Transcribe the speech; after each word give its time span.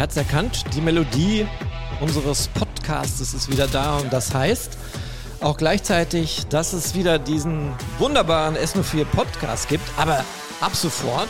Wer 0.00 0.04
hat's 0.04 0.16
erkannt? 0.16 0.64
Die 0.74 0.80
Melodie 0.80 1.46
unseres 2.00 2.48
Podcasts 2.48 3.20
ist 3.20 3.50
wieder 3.50 3.66
da 3.66 3.98
und 3.98 4.10
das 4.10 4.32
heißt 4.32 4.78
auch 5.42 5.58
gleichzeitig, 5.58 6.46
dass 6.48 6.72
es 6.72 6.94
wieder 6.94 7.18
diesen 7.18 7.74
wunderbaren 7.98 8.56
S04 8.56 9.04
Podcast 9.04 9.68
gibt, 9.68 9.84
aber 9.98 10.24
ab 10.62 10.74
sofort 10.74 11.28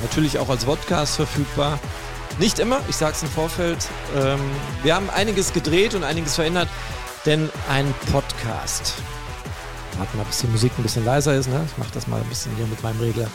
natürlich 0.00 0.38
auch 0.38 0.48
als 0.48 0.64
Podcast 0.64 1.16
verfügbar. 1.16 1.78
Nicht 2.38 2.58
immer, 2.58 2.80
ich 2.88 2.96
sage 2.96 3.12
es 3.16 3.22
im 3.22 3.28
Vorfeld. 3.28 3.86
Ähm, 4.16 4.40
wir 4.82 4.94
haben 4.94 5.10
einiges 5.10 5.52
gedreht 5.52 5.94
und 5.94 6.04
einiges 6.04 6.36
verändert, 6.36 6.70
denn 7.26 7.50
ein 7.68 7.94
Podcast. 8.10 8.94
Warten 9.98 10.16
mal, 10.16 10.24
bis 10.24 10.38
die 10.38 10.46
Musik 10.46 10.72
ein 10.78 10.84
bisschen 10.84 11.04
leiser 11.04 11.34
ist. 11.34 11.50
Ne? 11.50 11.62
Ich 11.70 11.76
mache 11.76 11.92
das 11.92 12.06
mal 12.06 12.18
ein 12.18 12.28
bisschen 12.30 12.56
hier 12.56 12.66
mit 12.66 12.82
meinem 12.82 13.00
Regler. 13.00 13.26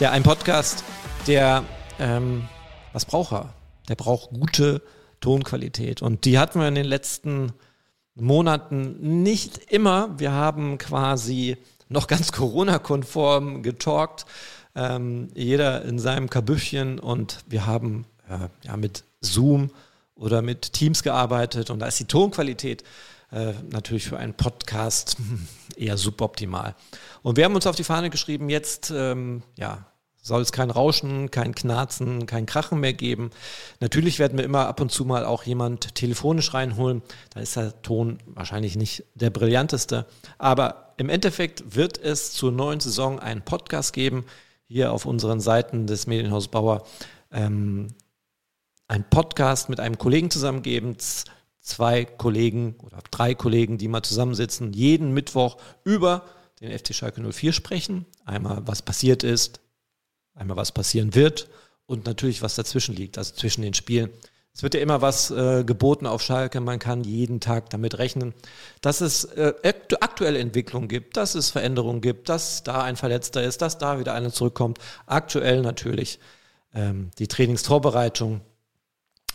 Der 0.00 0.10
ein 0.10 0.24
Podcast, 0.24 0.82
der 1.28 1.62
ähm, 2.00 2.48
was 2.92 3.04
braucht 3.04 3.32
er? 3.32 3.61
Der 3.92 3.96
braucht 3.96 4.30
gute 4.30 4.80
Tonqualität 5.20 6.00
und 6.00 6.24
die 6.24 6.38
hatten 6.38 6.60
wir 6.60 6.66
in 6.66 6.74
den 6.74 6.86
letzten 6.86 7.52
Monaten 8.14 9.22
nicht 9.22 9.70
immer. 9.70 10.18
Wir 10.18 10.32
haben 10.32 10.78
quasi 10.78 11.58
noch 11.90 12.06
ganz 12.06 12.32
Corona-konform 12.32 13.62
getalkt, 13.62 14.24
ähm, 14.74 15.28
jeder 15.34 15.84
in 15.84 15.98
seinem 15.98 16.30
Kabüffchen 16.30 16.98
und 16.98 17.40
wir 17.46 17.66
haben 17.66 18.06
äh, 18.30 18.48
ja 18.66 18.78
mit 18.78 19.04
Zoom 19.20 19.70
oder 20.14 20.40
mit 20.40 20.72
Teams 20.72 21.02
gearbeitet 21.02 21.68
und 21.68 21.80
da 21.80 21.86
ist 21.86 22.00
die 22.00 22.06
Tonqualität 22.06 22.84
äh, 23.30 23.52
natürlich 23.70 24.06
für 24.06 24.16
einen 24.16 24.32
Podcast 24.32 25.18
eher 25.76 25.98
suboptimal. 25.98 26.76
Und 27.20 27.36
wir 27.36 27.44
haben 27.44 27.54
uns 27.54 27.66
auf 27.66 27.76
die 27.76 27.84
Fahne 27.84 28.08
geschrieben, 28.08 28.48
jetzt 28.48 28.90
ähm, 28.90 29.42
ja, 29.58 29.84
soll 30.22 30.40
es 30.40 30.52
kein 30.52 30.70
Rauschen, 30.70 31.30
kein 31.32 31.54
Knarzen, 31.54 32.26
kein 32.26 32.46
Krachen 32.46 32.80
mehr 32.80 32.92
geben. 32.92 33.30
Natürlich 33.80 34.20
werden 34.20 34.38
wir 34.38 34.44
immer 34.44 34.68
ab 34.68 34.80
und 34.80 34.92
zu 34.92 35.04
mal 35.04 35.24
auch 35.24 35.42
jemand 35.42 35.96
telefonisch 35.96 36.54
reinholen. 36.54 37.02
Da 37.30 37.40
ist 37.40 37.56
der 37.56 37.82
Ton 37.82 38.18
wahrscheinlich 38.26 38.76
nicht 38.76 39.04
der 39.14 39.30
brillanteste. 39.30 40.06
Aber 40.38 40.94
im 40.96 41.08
Endeffekt 41.08 41.74
wird 41.76 41.98
es 41.98 42.32
zur 42.32 42.52
neuen 42.52 42.78
Saison 42.78 43.18
einen 43.18 43.42
Podcast 43.42 43.92
geben, 43.92 44.24
hier 44.64 44.92
auf 44.92 45.06
unseren 45.06 45.40
Seiten 45.40 45.88
des 45.88 46.06
Medienhaus 46.06 46.48
Bauer. 46.48 46.86
Ähm, 47.32 47.88
ein 48.86 49.08
Podcast 49.10 49.68
mit 49.68 49.80
einem 49.80 49.98
Kollegen 49.98 50.30
zusammengeben, 50.30 50.96
zwei 51.60 52.04
Kollegen 52.04 52.76
oder 52.80 52.98
drei 53.10 53.34
Kollegen, 53.34 53.76
die 53.76 53.88
mal 53.88 54.02
zusammensitzen, 54.02 54.72
jeden 54.72 55.12
Mittwoch 55.12 55.56
über 55.82 56.22
den 56.60 56.76
FT 56.78 56.94
Schalke 56.94 57.20
04 57.20 57.52
sprechen. 57.52 58.06
Einmal, 58.24 58.62
was 58.66 58.82
passiert 58.82 59.24
ist, 59.24 59.60
einmal, 60.34 60.56
was 60.56 60.72
passieren 60.72 61.14
wird 61.14 61.48
und 61.86 62.06
natürlich, 62.06 62.42
was 62.42 62.54
dazwischen 62.54 62.94
liegt, 62.94 63.18
also 63.18 63.34
zwischen 63.34 63.62
den 63.62 63.74
Spielen. 63.74 64.10
Es 64.54 64.62
wird 64.62 64.74
ja 64.74 64.80
immer 64.80 65.00
was 65.00 65.30
äh, 65.30 65.64
geboten 65.64 66.06
auf 66.06 66.20
Schalke. 66.20 66.60
Man 66.60 66.78
kann 66.78 67.04
jeden 67.04 67.40
Tag 67.40 67.70
damit 67.70 67.98
rechnen, 67.98 68.34
dass 68.82 69.00
es 69.00 69.24
äh, 69.24 69.54
aktuelle 70.00 70.38
Entwicklungen 70.40 70.88
gibt, 70.88 71.16
dass 71.16 71.34
es 71.34 71.50
Veränderungen 71.50 72.02
gibt, 72.02 72.28
dass 72.28 72.62
da 72.62 72.82
ein 72.82 72.96
Verletzter 72.96 73.42
ist, 73.42 73.62
dass 73.62 73.78
da 73.78 73.98
wieder 73.98 74.12
einer 74.12 74.30
zurückkommt. 74.30 74.78
Aktuell 75.06 75.62
natürlich 75.62 76.18
ähm, 76.74 77.10
die 77.18 77.28
Trainingsvorbereitung, 77.28 78.42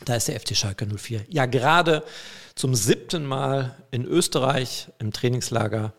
da 0.05 0.15
ist 0.15 0.27
der 0.27 0.39
FT 0.39 0.55
Schalke 0.55 0.85
04. 0.85 1.25
Ja, 1.29 1.47
gerade 1.47 2.03
zum 2.53 2.75
siebten 2.75 3.25
Mal 3.25 3.75
in 3.89 4.05
Österreich 4.05 4.89
im 4.99 5.11
Trainingslager 5.11 5.93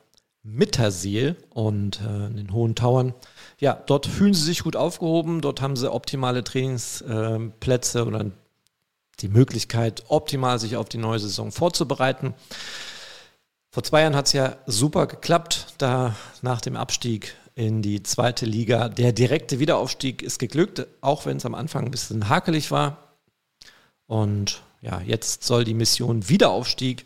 Mittersiel 0.44 1.36
und 1.50 2.00
äh, 2.00 2.26
in 2.26 2.36
den 2.36 2.52
Hohen 2.52 2.76
Tauern. 2.76 3.14
Ja, 3.60 3.74
dort 3.74 4.06
fühlen 4.06 4.34
sie 4.34 4.44
sich 4.44 4.62
gut 4.62 4.76
aufgehoben, 4.76 5.40
dort 5.40 5.60
haben 5.60 5.76
sie 5.76 5.92
optimale 5.92 6.44
Trainingsplätze 6.44 8.06
oder 8.06 8.30
die 9.20 9.28
Möglichkeit, 9.28 10.04
optimal 10.08 10.60
sich 10.60 10.76
auf 10.76 10.88
die 10.88 10.98
neue 10.98 11.18
Saison 11.18 11.50
vorzubereiten. 11.50 12.34
Vor 13.70 13.82
zwei 13.82 14.02
Jahren 14.02 14.16
hat 14.16 14.26
es 14.26 14.32
ja 14.32 14.56
super 14.66 15.06
geklappt, 15.06 15.74
da 15.78 16.14
nach 16.40 16.60
dem 16.60 16.76
Abstieg 16.76 17.34
in 17.54 17.82
die 17.82 18.04
zweite 18.04 18.46
Liga. 18.46 18.88
Der 18.88 19.12
direkte 19.12 19.58
Wiederaufstieg 19.58 20.22
ist 20.22 20.38
geglückt, 20.38 20.86
auch 21.00 21.26
wenn 21.26 21.38
es 21.38 21.44
am 21.44 21.56
Anfang 21.56 21.86
ein 21.86 21.90
bisschen 21.90 22.28
hakelig 22.28 22.70
war. 22.70 23.14
Und 24.06 24.62
ja, 24.80 25.00
jetzt 25.00 25.42
soll 25.42 25.64
die 25.64 25.74
Mission 25.74 26.28
Wiederaufstieg 26.28 27.04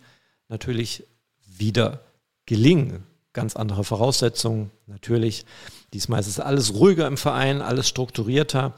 natürlich 0.48 1.04
wieder 1.46 2.00
gelingen. 2.44 3.06
Ganz 3.32 3.56
andere 3.56 3.84
Voraussetzungen 3.84 4.70
natürlich. 4.86 5.46
Diesmal 5.92 6.20
ist 6.20 6.26
es 6.26 6.40
alles 6.40 6.74
ruhiger 6.74 7.06
im 7.06 7.16
Verein, 7.16 7.62
alles 7.62 7.88
strukturierter. 7.88 8.74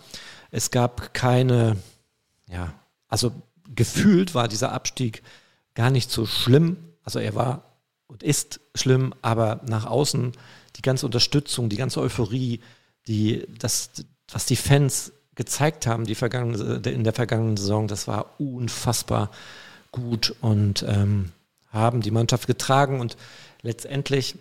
Es 0.50 0.70
gab 0.70 1.14
keine, 1.14 1.76
ja, 2.48 2.72
also 3.08 3.32
gefühlt 3.74 4.34
war 4.34 4.48
dieser 4.48 4.72
Abstieg 4.72 5.22
gar 5.74 5.90
nicht 5.90 6.10
so 6.10 6.26
schlimm. 6.26 6.76
Also 7.02 7.18
er 7.18 7.34
war 7.34 7.64
und 8.06 8.22
ist 8.22 8.60
schlimm, 8.74 9.14
aber 9.22 9.60
nach 9.66 9.86
außen 9.86 10.32
die 10.76 10.82
ganze 10.82 11.06
Unterstützung, 11.06 11.68
die 11.68 11.76
ganze 11.76 12.00
Euphorie, 12.00 12.60
die, 13.06 13.46
das, 13.58 13.90
was 14.30 14.46
die 14.46 14.56
Fans 14.56 15.12
gezeigt 15.34 15.86
haben 15.86 16.04
die 16.04 16.14
vergangene, 16.14 16.80
in 16.88 17.04
der 17.04 17.12
vergangenen 17.12 17.56
Saison, 17.56 17.88
das 17.88 18.06
war 18.06 18.38
unfassbar 18.38 19.30
gut 19.90 20.34
und 20.40 20.84
ähm, 20.88 21.32
haben 21.70 22.00
die 22.02 22.10
Mannschaft 22.10 22.46
getragen 22.46 23.00
und 23.00 23.16
letztendlich, 23.64 24.36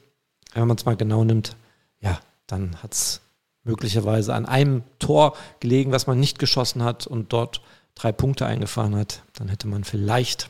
wenn 0.54 0.68
man 0.68 0.78
es 0.78 0.86
mal 0.86 0.96
genau 0.96 1.24
nimmt, 1.24 1.56
ja, 2.00 2.20
dann 2.46 2.82
hat 2.84 2.94
es 2.94 3.22
möglicherweise 3.64 4.34
an 4.36 4.46
einem 4.46 4.84
Tor 5.00 5.36
gelegen, 5.60 5.92
was 5.92 6.06
man 6.06 6.20
nicht 6.20 6.38
geschossen 6.38 6.84
hat 6.84 7.08
und 7.08 7.34
dort 7.34 7.62
drei 7.96 8.12
Punkte 8.12 8.46
eingefahren 8.46 8.96
hat, 8.96 9.24
dann 9.34 9.48
hätte 9.48 9.68
man 9.68 9.84
vielleicht, 9.84 10.50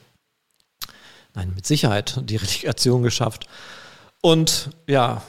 nein, 1.36 1.54
mit 1.56 1.66
Sicherheit 1.66 2.20
die 2.24 2.36
Relegation 2.38 3.04
geschafft. 3.04 3.48
Und 4.22 4.72
ja, 4.88 5.22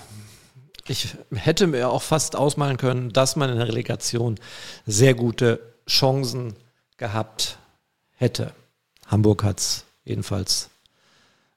ich 0.86 1.16
hätte 1.34 1.66
mir 1.66 1.90
auch 1.90 2.02
fast 2.02 2.36
ausmalen 2.36 2.76
können, 2.76 3.12
dass 3.12 3.36
man 3.36 3.50
in 3.50 3.58
der 3.58 3.68
Relegation 3.68 4.38
sehr 4.86 5.14
gute 5.14 5.60
Chancen 5.88 6.54
gehabt 6.96 7.58
hätte. 8.12 8.52
Hamburg 9.06 9.44
hat 9.44 9.60
es 9.60 9.84
jedenfalls 10.04 10.70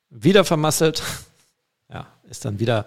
wieder 0.10 0.44
vermasselt. 0.44 1.04
Ist 2.30 2.46
dann 2.46 2.60
wieder 2.60 2.86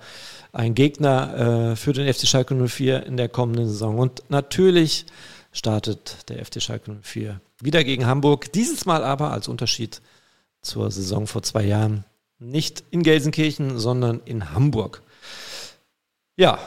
ein 0.52 0.74
Gegner 0.74 1.72
äh, 1.72 1.76
für 1.76 1.92
den 1.92 2.12
FC 2.12 2.26
Schalke 2.26 2.54
04 2.54 3.04
in 3.06 3.16
der 3.16 3.28
kommenden 3.28 3.68
Saison. 3.68 3.98
Und 3.98 4.22
natürlich 4.28 5.06
startet 5.52 6.28
der 6.28 6.44
FC 6.44 6.62
Schalke 6.62 6.96
04 7.02 7.40
wieder 7.60 7.84
gegen 7.84 8.06
Hamburg. 8.06 8.52
Dieses 8.52 8.86
Mal 8.86 9.04
aber 9.04 9.32
als 9.32 9.48
Unterschied 9.48 10.00
zur 10.62 10.90
Saison 10.90 11.26
vor 11.26 11.42
zwei 11.42 11.64
Jahren 11.64 12.04
nicht 12.38 12.84
in 12.90 13.02
Gelsenkirchen, 13.02 13.78
sondern 13.78 14.20
in 14.24 14.52
Hamburg. 14.52 15.02
Ja, 16.36 16.58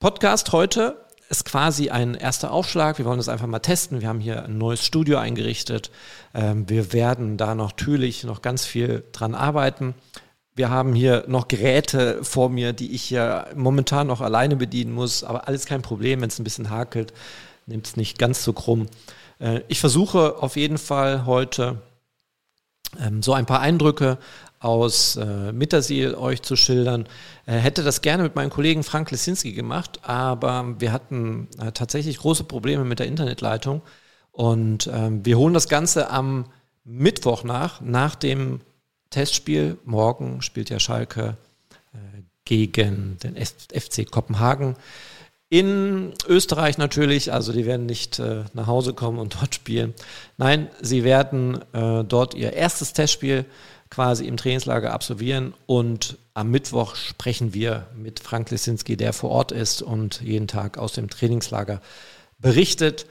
Podcast 0.00 0.52
heute 0.52 1.04
ist 1.28 1.44
quasi 1.44 1.90
ein 1.90 2.14
erster 2.14 2.50
Aufschlag. 2.50 2.98
Wir 2.98 3.04
wollen 3.04 3.18
das 3.18 3.28
einfach 3.28 3.46
mal 3.46 3.60
testen. 3.60 4.00
Wir 4.00 4.08
haben 4.08 4.18
hier 4.18 4.44
ein 4.44 4.58
neues 4.58 4.84
Studio 4.84 5.18
eingerichtet. 5.18 5.90
Ähm, 6.34 6.68
wir 6.68 6.92
werden 6.92 7.36
da 7.36 7.54
natürlich 7.54 8.24
noch 8.24 8.42
ganz 8.42 8.64
viel 8.64 9.04
dran 9.12 9.36
arbeiten. 9.36 9.94
Wir 10.60 10.68
haben 10.68 10.94
hier 10.94 11.24
noch 11.26 11.48
Geräte 11.48 12.22
vor 12.22 12.50
mir, 12.50 12.74
die 12.74 12.92
ich 12.94 13.08
ja 13.08 13.46
momentan 13.56 14.08
noch 14.08 14.20
alleine 14.20 14.56
bedienen 14.56 14.92
muss, 14.92 15.24
aber 15.24 15.48
alles 15.48 15.64
kein 15.64 15.80
Problem, 15.80 16.20
wenn 16.20 16.28
es 16.28 16.38
ein 16.38 16.44
bisschen 16.44 16.68
hakelt, 16.68 17.14
nimmt 17.64 17.86
es 17.86 17.96
nicht 17.96 18.18
ganz 18.18 18.44
so 18.44 18.52
krumm. 18.52 18.86
Äh, 19.38 19.62
ich 19.68 19.80
versuche 19.80 20.36
auf 20.42 20.56
jeden 20.56 20.76
Fall 20.76 21.24
heute 21.24 21.80
ähm, 23.00 23.22
so 23.22 23.32
ein 23.32 23.46
paar 23.46 23.60
Eindrücke 23.60 24.18
aus 24.58 25.16
äh, 25.16 25.50
Mittersiel 25.52 26.14
euch 26.14 26.42
zu 26.42 26.56
schildern. 26.56 27.08
Äh, 27.46 27.54
hätte 27.54 27.82
das 27.82 28.02
gerne 28.02 28.22
mit 28.22 28.36
meinem 28.36 28.50
Kollegen 28.50 28.82
Frank 28.82 29.10
Lesinski 29.10 29.52
gemacht, 29.52 30.00
aber 30.02 30.74
wir 30.78 30.92
hatten 30.92 31.48
äh, 31.58 31.72
tatsächlich 31.72 32.18
große 32.18 32.44
Probleme 32.44 32.84
mit 32.84 32.98
der 32.98 33.06
Internetleitung. 33.06 33.80
Und 34.30 34.90
ähm, 34.92 35.24
wir 35.24 35.38
holen 35.38 35.54
das 35.54 35.70
Ganze 35.70 36.10
am 36.10 36.44
Mittwoch 36.84 37.44
nach, 37.44 37.80
nach 37.80 38.14
dem 38.14 38.60
Testspiel. 39.10 39.78
Morgen 39.84 40.42
spielt 40.42 40.70
ja 40.70 40.80
Schalke 40.80 41.36
äh, 41.92 42.22
gegen 42.44 43.18
den 43.22 43.36
F 43.36 43.54
FC 43.72 44.10
Kopenhagen. 44.10 44.76
In 45.52 46.14
Österreich 46.28 46.78
natürlich, 46.78 47.32
also 47.32 47.52
die 47.52 47.66
werden 47.66 47.84
nicht 47.84 48.20
äh, 48.20 48.44
nach 48.54 48.68
Hause 48.68 48.94
kommen 48.94 49.18
und 49.18 49.36
dort 49.40 49.54
spielen. 49.54 49.94
Nein, 50.38 50.68
sie 50.80 51.02
werden 51.02 51.60
äh, 51.72 52.04
dort 52.04 52.34
ihr 52.34 52.52
erstes 52.52 52.92
Testspiel 52.92 53.44
quasi 53.90 54.26
im 54.26 54.36
Trainingslager 54.36 54.92
absolvieren 54.92 55.52
und 55.66 56.16
am 56.34 56.52
Mittwoch 56.52 56.94
sprechen 56.94 57.52
wir 57.52 57.88
mit 57.96 58.20
Frank 58.20 58.50
Lesinski, 58.52 58.96
der 58.96 59.12
vor 59.12 59.30
Ort 59.30 59.50
ist 59.50 59.82
und 59.82 60.20
jeden 60.20 60.46
Tag 60.46 60.78
aus 60.78 60.92
dem 60.92 61.10
Trainingslager 61.10 61.82
berichtet. 62.38 63.06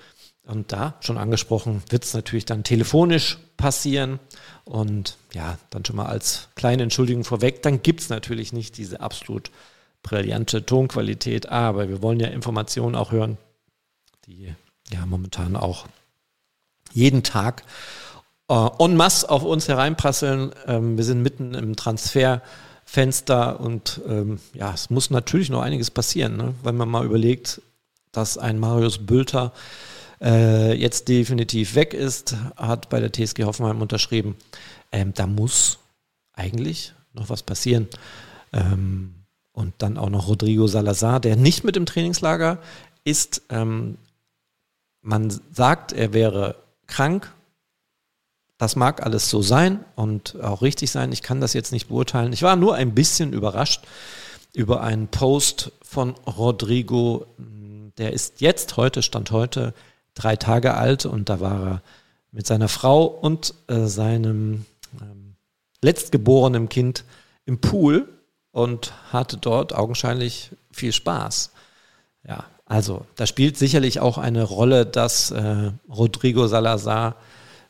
Und 0.49 0.71
da, 0.71 0.95
schon 1.01 1.19
angesprochen, 1.19 1.83
wird 1.89 2.05
es 2.05 2.15
natürlich 2.15 2.45
dann 2.45 2.63
telefonisch 2.63 3.37
passieren. 3.55 4.19
Und 4.65 5.17
ja, 5.31 5.59
dann 5.69 5.85
schon 5.85 5.95
mal 5.95 6.07
als 6.07 6.49
kleine 6.55 6.81
Entschuldigung 6.81 7.23
vorweg, 7.23 7.61
dann 7.61 7.83
gibt 7.83 8.01
es 8.01 8.09
natürlich 8.09 8.51
nicht 8.51 8.77
diese 8.77 8.99
absolut 8.99 9.51
brillante 10.01 10.65
Tonqualität, 10.65 11.49
aber 11.49 11.87
wir 11.87 12.01
wollen 12.01 12.19
ja 12.19 12.29
Informationen 12.29 12.95
auch 12.95 13.11
hören, 13.11 13.37
die 14.25 14.55
ja 14.91 15.05
momentan 15.05 15.55
auch 15.55 15.85
jeden 16.93 17.21
Tag 17.21 17.63
äh, 18.49 18.69
en 18.79 18.95
masse 18.95 19.29
auf 19.29 19.43
uns 19.43 19.67
hereinprasseln. 19.67 20.51
Ähm, 20.65 20.97
wir 20.97 21.03
sind 21.03 21.21
mitten 21.21 21.53
im 21.53 21.75
Transferfenster 21.75 23.59
und 23.59 24.01
ähm, 24.07 24.39
ja, 24.53 24.73
es 24.73 24.89
muss 24.89 25.11
natürlich 25.11 25.51
noch 25.51 25.61
einiges 25.61 25.91
passieren, 25.91 26.37
ne? 26.37 26.55
wenn 26.63 26.75
man 26.75 26.89
mal 26.89 27.05
überlegt, 27.05 27.61
dass 28.11 28.39
ein 28.39 28.57
Marius 28.57 29.05
Bülter 29.05 29.53
äh, 30.21 30.73
jetzt 30.73 31.07
definitiv 31.07 31.75
weg 31.75 31.93
ist, 31.93 32.35
hat 32.55 32.89
bei 32.89 32.99
der 32.99 33.11
TSG 33.11 33.43
Hoffenheim 33.43 33.81
unterschrieben. 33.81 34.35
Ähm, 34.91 35.13
da 35.13 35.27
muss 35.27 35.79
eigentlich 36.33 36.93
noch 37.13 37.29
was 37.29 37.43
passieren. 37.43 37.87
Ähm, 38.53 39.13
und 39.51 39.73
dann 39.79 39.97
auch 39.97 40.09
noch 40.09 40.27
Rodrigo 40.27 40.67
Salazar, 40.67 41.19
der 41.19 41.35
nicht 41.35 41.63
mit 41.63 41.75
im 41.75 41.85
Trainingslager 41.85 42.59
ist. 43.03 43.41
Ähm, 43.49 43.97
man 45.01 45.29
sagt, 45.51 45.91
er 45.91 46.13
wäre 46.13 46.55
krank, 46.87 47.33
das 48.57 48.75
mag 48.75 49.05
alles 49.05 49.29
so 49.29 49.41
sein 49.41 49.85
und 49.95 50.39
auch 50.41 50.61
richtig 50.61 50.91
sein. 50.91 51.13
Ich 51.13 51.21
kann 51.21 51.39
das 51.39 51.53
jetzt 51.53 51.71
nicht 51.71 51.87
beurteilen. 51.87 52.33
Ich 52.33 52.43
war 52.43 52.57
nur 52.57 52.75
ein 52.75 52.93
bisschen 52.93 53.31
überrascht 53.31 53.85
über 54.53 54.81
einen 54.81 55.07
Post 55.07 55.71
von 55.81 56.15
Rodrigo. 56.27 57.25
Der 57.97 58.11
ist 58.11 58.41
jetzt, 58.41 58.75
heute, 58.75 59.01
stand 59.01 59.31
heute, 59.31 59.73
drei 60.19 60.35
Tage 60.35 60.75
alt 60.75 61.05
und 61.05 61.29
da 61.29 61.39
war 61.39 61.63
er 61.63 61.81
mit 62.31 62.45
seiner 62.45 62.67
Frau 62.67 63.05
und 63.05 63.53
äh, 63.67 63.85
seinem 63.85 64.65
ähm, 65.01 65.35
letztgeborenen 65.81 66.69
Kind 66.69 67.05
im 67.45 67.59
Pool 67.59 68.07
und 68.51 68.93
hatte 69.11 69.37
dort 69.37 69.73
augenscheinlich 69.73 70.51
viel 70.71 70.91
Spaß. 70.91 71.51
Ja, 72.27 72.45
also 72.65 73.05
da 73.15 73.25
spielt 73.25 73.57
sicherlich 73.57 73.99
auch 73.99 74.17
eine 74.17 74.43
Rolle, 74.43 74.85
dass 74.85 75.31
äh, 75.31 75.71
Rodrigo 75.89 76.47
Salazar 76.47 77.15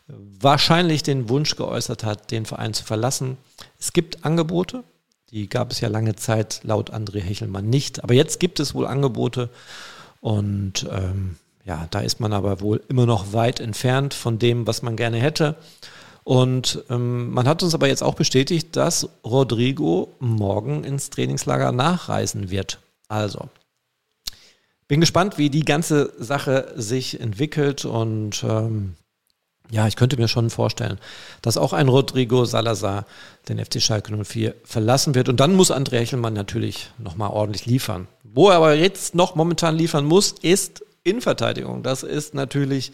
wahrscheinlich 0.07 1.04
den 1.04 1.30
Wunsch 1.30 1.56
geäußert 1.56 2.04
hat, 2.04 2.31
den 2.31 2.46
Verein 2.46 2.74
zu 2.74 2.84
verlassen. 2.84 3.38
Es 3.80 3.94
gibt 3.94 4.25
Angebote, 4.25 4.84
die 5.30 5.48
gab 5.48 5.72
es 5.72 5.81
ja 5.81 5.88
lange 5.88 6.16
Zeit 6.16 6.62
laut 6.63 6.92
André 6.92 7.19
Hechelmann 7.19 7.69
nicht, 7.69 8.04
aber 8.04 8.16
jetzt 8.16 8.40
gibt 8.40 8.60
es 8.60 8.74
wohl 8.74 8.88
Angebote 8.88 9.50
und 10.19 10.88
ähm, 10.92 11.38
ja, 11.69 11.88
da 11.92 12.00
ist 12.00 12.19
man 12.19 12.33
aber 12.33 12.62
wohl 12.62 12.81
immer 12.89 13.06
noch 13.06 13.31
weit 13.31 13.60
entfernt 13.60 14.16
von 14.16 14.39
dem, 14.39 14.66
was 14.66 14.81
man 14.81 14.95
gerne 14.95 15.18
hätte. 15.19 15.56
Und 16.24 16.83
ähm, 16.89 17.30
man 17.30 17.48
hat 17.48 17.62
uns 17.62 17.75
aber 17.75 17.88
jetzt 17.88 18.01
auch 18.01 18.16
bestätigt, 18.16 18.75
dass 18.75 19.07
Rodrigo 19.24 20.16
morgen 20.19 20.83
ins 20.83 21.12
Trainingslager 21.12 21.71
nachreisen 21.71 22.50
wird. 22.50 22.80
Also, 23.07 23.50
bin 24.88 25.00
gespannt, 25.00 25.38
wie 25.38 25.51
die 25.51 25.63
ganze 25.63 26.12
Sache 26.18 26.74
sich 26.75 27.21
entwickelt 27.21 27.86
und 27.86 28.44
ähm, 28.44 28.95
ja, 29.69 29.88
ich 29.88 29.95
könnte 29.95 30.18
mir 30.18 30.27
schon 30.27 30.50
vorstellen, 30.50 30.98
dass 31.44 31.57
auch 31.57 31.74
ein 31.74 31.88
Rodrigo 31.88 32.45
Salazar 32.45 33.06
den 33.48 33.63
FC 33.63 33.80
Schalke 33.80 34.12
04 34.12 34.56
verlassen 34.63 35.13
wird. 35.13 35.30
Und 35.30 35.39
dann 35.39 35.54
muss 35.54 35.72
André 35.72 36.00
Hechelmann 36.00 36.33
natürlich 36.33 36.89
nochmal 36.98 37.30
ordentlich 37.30 37.68
liefern. 37.68 38.07
Wo 38.24 38.50
er 38.50 38.56
aber 38.56 38.74
jetzt 38.74 39.13
noch 39.13 39.36
momentan 39.36 39.75
liefern 39.75 40.06
muss, 40.06 40.31
ist 40.42 40.83
Innenverteidigung. 41.04 41.84
Das 41.84 42.04
ist 42.04 42.34
natürlich 42.34 42.92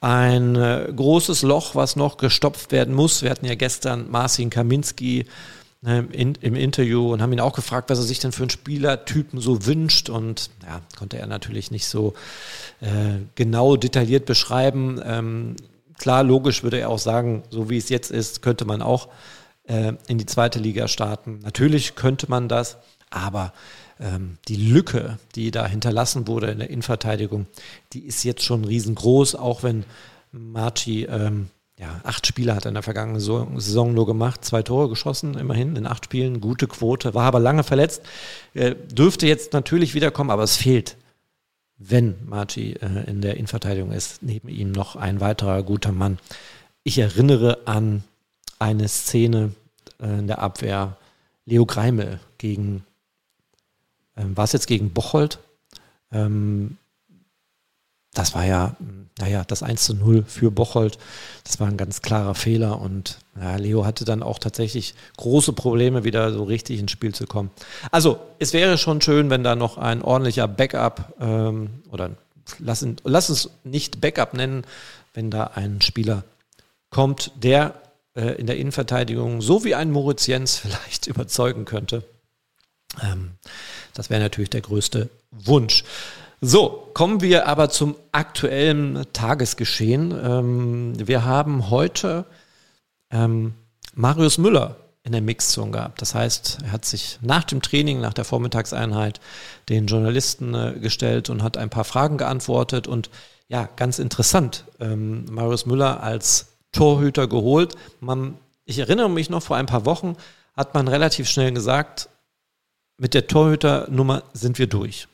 ein 0.00 0.56
äh, 0.56 0.90
großes 0.94 1.42
Loch, 1.42 1.74
was 1.74 1.96
noch 1.96 2.16
gestopft 2.16 2.72
werden 2.72 2.94
muss. 2.94 3.22
Wir 3.22 3.30
hatten 3.30 3.46
ja 3.46 3.54
gestern 3.54 4.10
Marcin 4.10 4.48
Kaminski 4.48 5.26
äh, 5.84 6.02
in, 6.12 6.34
im 6.40 6.54
Interview 6.54 7.12
und 7.12 7.20
haben 7.20 7.32
ihn 7.32 7.40
auch 7.40 7.54
gefragt, 7.54 7.90
was 7.90 7.98
er 7.98 8.04
sich 8.04 8.18
denn 8.18 8.32
für 8.32 8.44
einen 8.44 8.50
Spielertypen 8.50 9.40
so 9.40 9.66
wünscht. 9.66 10.08
Und 10.08 10.50
ja, 10.62 10.80
konnte 10.98 11.18
er 11.18 11.26
natürlich 11.26 11.70
nicht 11.70 11.86
so 11.86 12.14
äh, 12.80 13.20
genau 13.34 13.76
detailliert 13.76 14.24
beschreiben. 14.24 15.00
Ähm, 15.04 15.56
Klar, 16.00 16.24
logisch 16.24 16.62
würde 16.62 16.80
er 16.80 16.88
auch 16.88 16.98
sagen, 16.98 17.42
so 17.50 17.68
wie 17.68 17.76
es 17.76 17.90
jetzt 17.90 18.10
ist, 18.10 18.40
könnte 18.40 18.64
man 18.64 18.80
auch 18.80 19.08
äh, 19.64 19.92
in 20.08 20.16
die 20.16 20.24
zweite 20.24 20.58
Liga 20.58 20.88
starten. 20.88 21.40
Natürlich 21.42 21.94
könnte 21.94 22.30
man 22.30 22.48
das, 22.48 22.78
aber 23.10 23.52
ähm, 24.00 24.38
die 24.48 24.56
Lücke, 24.56 25.18
die 25.34 25.50
da 25.50 25.66
hinterlassen 25.66 26.26
wurde 26.26 26.50
in 26.50 26.58
der 26.58 26.70
Innenverteidigung, 26.70 27.46
die 27.92 28.00
ist 28.00 28.24
jetzt 28.24 28.42
schon 28.42 28.64
riesengroß, 28.64 29.34
auch 29.34 29.62
wenn 29.62 29.84
Marci 30.32 31.04
ähm, 31.04 31.48
ja, 31.78 32.00
acht 32.04 32.26
Spiele 32.26 32.54
hat 32.54 32.66
er 32.66 32.70
in 32.70 32.74
der 32.74 32.82
vergangenen 32.82 33.20
Saison 33.20 33.94
nur 33.94 34.06
gemacht, 34.06 34.44
zwei 34.44 34.62
Tore 34.62 34.88
geschossen, 34.88 35.34
immerhin 35.38 35.76
in 35.76 35.86
acht 35.86 36.04
Spielen, 36.04 36.40
gute 36.40 36.66
Quote, 36.66 37.14
war 37.14 37.24
aber 37.24 37.40
lange 37.40 37.64
verletzt, 37.64 38.02
äh, 38.54 38.74
dürfte 38.74 39.26
jetzt 39.26 39.54
natürlich 39.54 39.94
wiederkommen, 39.94 40.30
aber 40.30 40.42
es 40.42 40.56
fehlt 40.56 40.96
wenn 41.80 42.14
Marci 42.26 42.72
äh, 42.74 43.10
in 43.10 43.22
der 43.22 43.34
Innenverteidigung 43.36 43.90
ist, 43.90 44.22
neben 44.22 44.48
ihm 44.48 44.70
noch 44.70 44.96
ein 44.96 45.20
weiterer 45.20 45.62
guter 45.62 45.92
Mann. 45.92 46.18
Ich 46.84 46.98
erinnere 46.98 47.66
an 47.66 48.04
eine 48.58 48.86
Szene 48.86 49.52
äh, 49.98 50.18
in 50.18 50.26
der 50.26 50.40
Abwehr, 50.40 50.98
Leo 51.46 51.64
Greimel 51.64 52.20
gegen, 52.36 52.84
ähm, 54.20 54.36
war 54.36 54.44
es 54.44 54.52
jetzt 54.52 54.66
gegen 54.66 54.90
Bocholt? 54.90 55.38
Ähm, 56.12 56.76
das 58.12 58.34
war 58.34 58.44
ja, 58.44 58.74
naja, 59.18 59.44
das 59.46 59.62
1 59.62 59.84
zu 59.84 59.94
0 59.94 60.24
für 60.26 60.50
Bocholt. 60.50 60.98
Das 61.44 61.60
war 61.60 61.68
ein 61.68 61.76
ganz 61.76 62.02
klarer 62.02 62.34
Fehler 62.34 62.80
und 62.80 63.18
ja, 63.40 63.54
Leo 63.56 63.84
hatte 63.84 64.04
dann 64.04 64.22
auch 64.22 64.38
tatsächlich 64.38 64.94
große 65.16 65.52
Probleme, 65.52 66.02
wieder 66.02 66.32
so 66.32 66.42
richtig 66.42 66.80
ins 66.80 66.90
Spiel 66.90 67.14
zu 67.14 67.26
kommen. 67.26 67.50
Also, 67.92 68.18
es 68.40 68.52
wäre 68.52 68.78
schon 68.78 69.00
schön, 69.00 69.30
wenn 69.30 69.44
da 69.44 69.54
noch 69.54 69.78
ein 69.78 70.02
ordentlicher 70.02 70.48
Backup 70.48 71.14
ähm, 71.20 71.70
oder 71.90 72.10
lass, 72.58 72.84
lass 73.04 73.30
uns 73.30 73.50
nicht 73.62 74.00
Backup 74.00 74.34
nennen, 74.34 74.64
wenn 75.14 75.30
da 75.30 75.44
ein 75.54 75.80
Spieler 75.80 76.24
kommt, 76.90 77.30
der 77.36 77.74
äh, 78.16 78.32
in 78.32 78.46
der 78.46 78.56
Innenverteidigung 78.56 79.40
so 79.40 79.64
wie 79.64 79.76
ein 79.76 79.92
Moritz 79.92 80.26
Jens 80.26 80.58
vielleicht 80.58 81.06
überzeugen 81.06 81.64
könnte. 81.64 82.02
Ähm, 83.02 83.32
das 83.94 84.10
wäre 84.10 84.20
natürlich 84.20 84.50
der 84.50 84.60
größte 84.60 85.10
Wunsch. 85.30 85.84
So, 86.40 86.90
kommen 86.94 87.20
wir 87.20 87.46
aber 87.46 87.68
zum 87.68 87.96
aktuellen 88.12 89.04
Tagesgeschehen. 89.12 90.12
Ähm, 90.12 90.94
wir 90.96 91.24
haben 91.24 91.68
heute 91.68 92.24
ähm, 93.10 93.54
Marius 93.94 94.38
Müller 94.38 94.76
in 95.02 95.12
der 95.12 95.20
Mixzone 95.20 95.70
gehabt. 95.70 96.00
Das 96.00 96.14
heißt, 96.14 96.58
er 96.64 96.72
hat 96.72 96.84
sich 96.84 97.18
nach 97.20 97.44
dem 97.44 97.62
Training, 97.62 98.00
nach 98.00 98.14
der 98.14 98.24
Vormittagseinheit 98.24 99.20
den 99.68 99.86
Journalisten 99.86 100.54
äh, 100.54 100.78
gestellt 100.80 101.30
und 101.30 101.42
hat 101.42 101.56
ein 101.56 101.70
paar 101.70 101.84
Fragen 101.84 102.16
geantwortet. 102.16 102.86
Und 102.86 103.10
ja, 103.48 103.68
ganz 103.76 103.98
interessant, 103.98 104.64
ähm, 104.78 105.26
Marius 105.30 105.66
Müller 105.66 106.02
als 106.02 106.48
Torhüter 106.72 107.28
geholt. 107.28 107.74
Man, 108.00 108.38
ich 108.64 108.78
erinnere 108.78 109.10
mich 109.10 109.28
noch, 109.28 109.42
vor 109.42 109.56
ein 109.56 109.66
paar 109.66 109.84
Wochen 109.84 110.16
hat 110.56 110.74
man 110.74 110.88
relativ 110.88 111.28
schnell 111.28 111.52
gesagt, 111.52 112.08
mit 113.00 113.14
der 113.14 113.26
Torhüternummer 113.26 114.22
sind 114.34 114.58
wir 114.58 114.66
durch. 114.66 115.08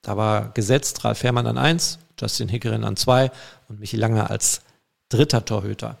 Da 0.00 0.16
war 0.16 0.50
gesetzt 0.54 1.04
Ralf 1.04 1.18
Fährmann 1.18 1.46
an 1.46 1.58
1, 1.58 1.98
Justin 2.18 2.48
Hickerin 2.48 2.84
an 2.84 2.96
2 2.96 3.30
und 3.68 3.80
Michi 3.80 3.98
Langer 3.98 4.30
als 4.30 4.62
dritter 5.10 5.44
Torhüter. 5.44 5.98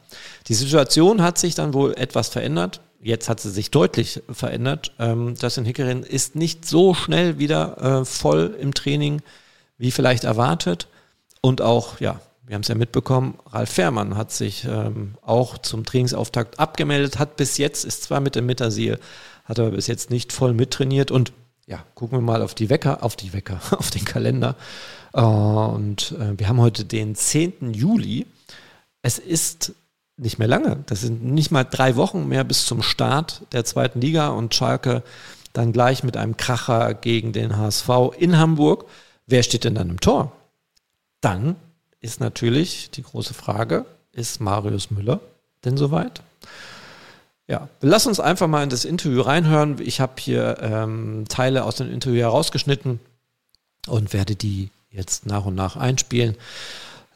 Die 0.48 0.54
Situation 0.54 1.20
hat 1.20 1.36
sich 1.36 1.54
dann 1.54 1.74
wohl 1.74 1.92
etwas 1.98 2.30
verändert. 2.30 2.80
Jetzt 2.98 3.28
hat 3.28 3.40
sie 3.40 3.50
sich 3.50 3.70
deutlich 3.70 4.22
verändert. 4.32 4.92
Ähm, 4.98 5.34
Justin 5.38 5.66
Hickerin 5.66 6.02
ist 6.02 6.34
nicht 6.34 6.64
so 6.64 6.94
schnell 6.94 7.38
wieder 7.38 8.00
äh, 8.00 8.04
voll 8.06 8.56
im 8.58 8.72
Training, 8.72 9.20
wie 9.76 9.90
vielleicht 9.90 10.24
erwartet. 10.24 10.88
Und 11.42 11.60
auch, 11.60 12.00
ja, 12.00 12.20
wir 12.46 12.54
haben 12.54 12.62
es 12.62 12.68
ja 12.68 12.74
mitbekommen, 12.74 13.38
Ralf 13.50 13.70
Fährmann 13.70 14.16
hat 14.16 14.32
sich 14.32 14.64
ähm, 14.64 15.16
auch 15.20 15.58
zum 15.58 15.84
Trainingsauftakt 15.84 16.58
abgemeldet, 16.58 17.18
hat 17.18 17.36
bis 17.36 17.58
jetzt, 17.58 17.84
ist 17.84 18.04
zwar 18.04 18.20
mit 18.20 18.34
dem 18.34 18.46
Mittersil, 18.46 18.98
hat 19.44 19.58
aber 19.58 19.70
bis 19.70 19.86
jetzt 19.86 20.10
nicht 20.10 20.32
voll 20.32 20.52
mittrainiert 20.54 21.10
und 21.10 21.32
ja, 21.66 21.84
gucken 21.94 22.18
wir 22.18 22.22
mal 22.22 22.42
auf 22.42 22.54
die 22.54 22.70
Wecker, 22.70 23.02
auf 23.02 23.16
die 23.16 23.32
Wecker, 23.32 23.60
auf 23.78 23.90
den 23.90 24.04
Kalender. 24.04 24.56
Äh, 25.12 25.20
und 25.20 26.12
äh, 26.12 26.38
wir 26.38 26.48
haben 26.48 26.60
heute 26.60 26.84
den 26.84 27.14
10. 27.14 27.72
Juli. 27.72 28.26
Es 29.02 29.18
ist 29.18 29.72
nicht 30.16 30.38
mehr 30.38 30.48
lange. 30.48 30.82
Das 30.86 31.00
sind 31.00 31.24
nicht 31.24 31.50
mal 31.50 31.64
drei 31.64 31.96
Wochen 31.96 32.28
mehr 32.28 32.44
bis 32.44 32.66
zum 32.66 32.82
Start 32.82 33.42
der 33.52 33.64
zweiten 33.64 34.00
Liga 34.00 34.28
und 34.28 34.54
Schalke 34.54 35.02
dann 35.52 35.72
gleich 35.72 36.02
mit 36.02 36.16
einem 36.16 36.36
Kracher 36.36 36.94
gegen 36.94 37.32
den 37.32 37.56
HSV 37.56 37.88
in 38.18 38.38
Hamburg. 38.38 38.86
Wer 39.26 39.42
steht 39.42 39.64
denn 39.64 39.74
dann 39.74 39.90
im 39.90 40.00
Tor? 40.00 40.32
Dann 41.20 41.56
ist 42.00 42.20
natürlich 42.20 42.90
die 42.90 43.02
große 43.02 43.34
Frage, 43.34 43.84
ist 44.12 44.40
Marius 44.40 44.90
Müller 44.90 45.20
denn 45.64 45.76
soweit? 45.76 46.22
Ja, 47.52 47.68
lass 47.82 48.06
uns 48.06 48.18
einfach 48.18 48.48
mal 48.48 48.62
in 48.62 48.70
das 48.70 48.86
Interview 48.86 49.20
reinhören. 49.20 49.76
Ich 49.78 50.00
habe 50.00 50.14
hier 50.18 50.56
ähm, 50.62 51.26
Teile 51.28 51.64
aus 51.64 51.76
dem 51.76 51.92
Interview 51.92 52.20
herausgeschnitten 52.20 52.98
und 53.86 54.14
werde 54.14 54.36
die 54.36 54.70
jetzt 54.90 55.26
nach 55.26 55.44
und 55.44 55.54
nach 55.54 55.76
einspielen. 55.76 56.36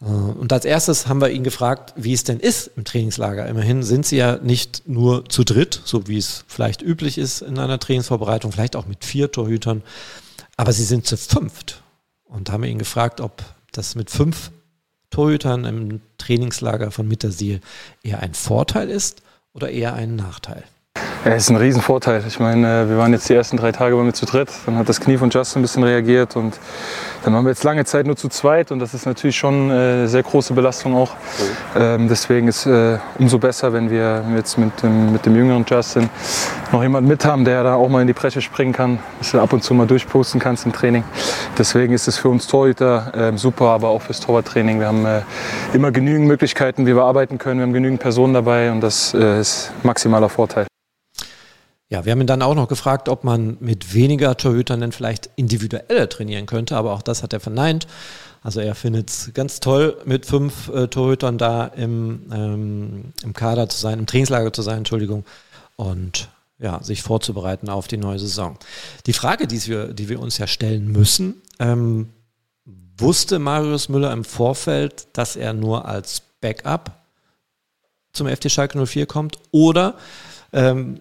Äh, 0.03 0.05
und 0.05 0.53
als 0.53 0.67
erstes 0.67 1.07
haben 1.07 1.23
wir 1.23 1.31
ihn 1.31 1.43
gefragt, 1.43 1.95
wie 1.97 2.13
es 2.13 2.23
denn 2.23 2.39
ist 2.39 2.71
im 2.77 2.85
Trainingslager. 2.85 3.47
Immerhin 3.47 3.83
sind 3.83 4.05
sie 4.05 4.19
ja 4.19 4.37
nicht 4.37 4.87
nur 4.87 5.27
zu 5.27 5.43
dritt, 5.43 5.81
so 5.87 6.07
wie 6.07 6.19
es 6.19 6.45
vielleicht 6.49 6.83
üblich 6.83 7.17
ist 7.17 7.41
in 7.41 7.59
einer 7.59 7.79
Trainingsvorbereitung, 7.79 8.53
vielleicht 8.53 8.77
auch 8.77 8.85
mit 8.85 9.07
vier 9.07 9.33
Torhütern, 9.33 9.83
aber 10.59 10.75
sie 10.75 10.85
sind 10.85 11.07
zu 11.07 11.17
fünft. 11.17 11.83
Und 12.27 12.53
haben 12.53 12.65
ihn 12.65 12.79
gefragt, 12.79 13.23
ob 13.23 13.43
das 13.73 13.95
mit 13.95 14.11
fünf 14.11 14.51
Torhütern 15.09 15.65
im 15.65 16.03
Trainingslager 16.19 16.91
von 16.91 17.09
Mittersiel 17.09 17.63
eher 18.03 18.21
ein 18.21 18.35
Vorteil 18.35 18.91
ist 18.91 19.23
oder 19.57 19.71
eher 19.71 19.95
ein 19.95 20.15
Nachteil? 20.17 20.65
Ja, 21.27 21.33
es 21.33 21.43
ist 21.43 21.51
ein 21.51 21.57
Riesenvorteil. 21.57 22.23
Ich 22.29 22.39
meine, 22.39 22.83
äh, 22.83 22.89
wir 22.89 22.99
waren 22.99 23.13
jetzt 23.13 23.29
die 23.29 23.35
ersten 23.35 23.57
drei 23.57 23.73
Tage 23.73 23.97
bei 23.97 24.03
mir 24.05 24.13
zu 24.13 24.27
dritt. 24.27 24.49
Dann 24.65 24.79
hat 24.79 24.89
das 24.89 25.01
Knie 25.01 25.17
von 25.17 25.29
Justin 25.29 25.59
ein 25.59 25.63
bisschen 25.63 25.83
reagiert 25.83 26.37
und 26.37 26.57
dann 27.25 27.35
waren 27.35 27.45
wir 27.45 27.49
jetzt 27.49 27.65
lange 27.65 27.85
Zeit 27.85 28.07
nur 28.07 28.15
zu 28.15 28.29
zweit 28.29 28.71
und 28.71 28.79
das 28.79 28.95
ist 28.95 29.07
natürlich 29.07 29.37
schon 29.37 29.73
eine 29.73 30.05
äh, 30.05 30.07
sehr 30.07 30.23
große 30.23 30.55
Belastung 30.55 30.95
auch. 30.95 31.17
Ähm, 31.77 32.07
deswegen 32.07 32.47
ist 32.47 32.67
äh, 32.67 32.99
umso 33.19 33.41
besser, 33.41 33.73
wenn 33.73 33.91
wir 33.91 34.23
jetzt 34.37 34.57
mit 34.57 34.81
dem, 34.85 35.15
mit 35.15 35.27
dem 35.27 35.35
jüngeren 35.35 35.65
Justin 35.69 36.09
noch 36.71 36.81
jemanden 36.81 37.09
mit 37.09 37.25
haben, 37.25 37.45
der 37.45 37.65
da 37.65 37.75
auch 37.75 37.89
mal 37.89 38.03
in 38.03 38.07
die 38.07 38.13
Bresche 38.13 38.41
springen 38.41 38.73
kann, 38.73 39.01
dass 39.19 39.33
du 39.33 39.41
ab 39.41 39.53
und 39.53 39.65
zu 39.65 39.75
mal 39.75 39.89
durchposten 39.89 40.39
kannst 40.39 40.65
im 40.65 40.73
Training. 40.73 41.03
Deswegen 41.59 41.93
ist 41.93 42.07
es 42.07 42.19
für 42.19 42.29
uns 42.29 42.47
Torhüter 42.47 43.33
äh, 43.33 43.37
super, 43.37 43.71
aber 43.71 43.89
auch 43.89 44.03
fürs 44.03 44.21
Torwarttraining. 44.21 44.79
Wir 44.79 44.87
haben 44.87 45.05
äh, 45.05 45.23
immer 45.73 45.91
genügend 45.91 46.29
Möglichkeiten, 46.29 46.87
wie 46.87 46.95
wir 46.95 47.03
arbeiten 47.03 47.39
können. 47.39 47.59
Wir 47.59 47.67
haben 47.67 47.73
genügend 47.73 47.99
Personen 47.99 48.33
dabei 48.33 48.71
und 48.71 48.81
das 48.81 49.13
äh, 49.13 49.41
ist 49.41 49.73
maximaler 49.83 50.29
Vorteil. 50.29 50.67
Ja, 51.89 52.05
wir 52.05 52.13
haben 52.13 52.21
ihn 52.21 52.27
dann 52.27 52.43
auch 52.43 52.57
noch 52.57 52.67
gefragt, 52.67 53.09
ob 53.09 53.23
man 53.23 53.59
mit 53.61 53.95
weniger 53.95 54.37
Torhütern 54.37 54.81
denn 54.81 54.91
vielleicht 54.91 55.31
individueller 55.37 56.09
trainieren 56.09 56.47
könnte, 56.47 56.77
aber 56.77 56.93
auch 56.93 57.03
das 57.03 57.23
hat 57.23 57.33
er 57.33 57.39
verneint. 57.41 57.87
Also 58.43 58.61
er 58.61 58.75
findet 58.75 59.11
es 59.11 59.31
ganz 59.35 59.61
toll, 59.61 60.01
mit 60.05 60.27
fünf 60.27 60.69
äh, 60.69 60.89
Torhütern 60.89 61.39
da 61.39 61.67
im, 61.67 62.23
ähm, 62.33 63.13
im 63.23 63.33
Kader 63.33 63.69
zu 63.69 63.79
sein, 63.79 64.01
im 64.01 64.07
Trainingslager 64.07 64.53
zu 64.53 64.63
sein, 64.63 64.79
Entschuldigung, 64.79 65.25
und 65.77 66.29
ja, 66.59 66.83
sich 66.83 67.03
vorzubereiten 67.03 67.69
auf 67.69 67.87
die 67.87 67.99
neue 67.99 68.19
Saison. 68.19 68.59
Die 69.07 69.13
Frage, 69.13 69.47
die 69.47 69.65
wir, 69.67 69.93
die 69.93 70.09
wir 70.09 70.21
uns 70.21 70.39
ja 70.39 70.47
stellen 70.47 70.91
müssen, 70.91 71.43
ähm, 71.59 72.11
wusste 72.99 73.39
Marius 73.39 73.89
Müller 73.89 74.13
im 74.13 74.25
Vorfeld, 74.25 75.07
dass 75.13 75.37
er 75.37 75.53
nur 75.53 75.87
als 75.87 76.23
Backup 76.41 76.93
zum 78.13 78.27
FT 78.27 78.51
Schalke 78.51 78.85
04 78.85 79.07
kommt 79.07 79.39
oder 79.51 79.97
ähm, 80.53 81.01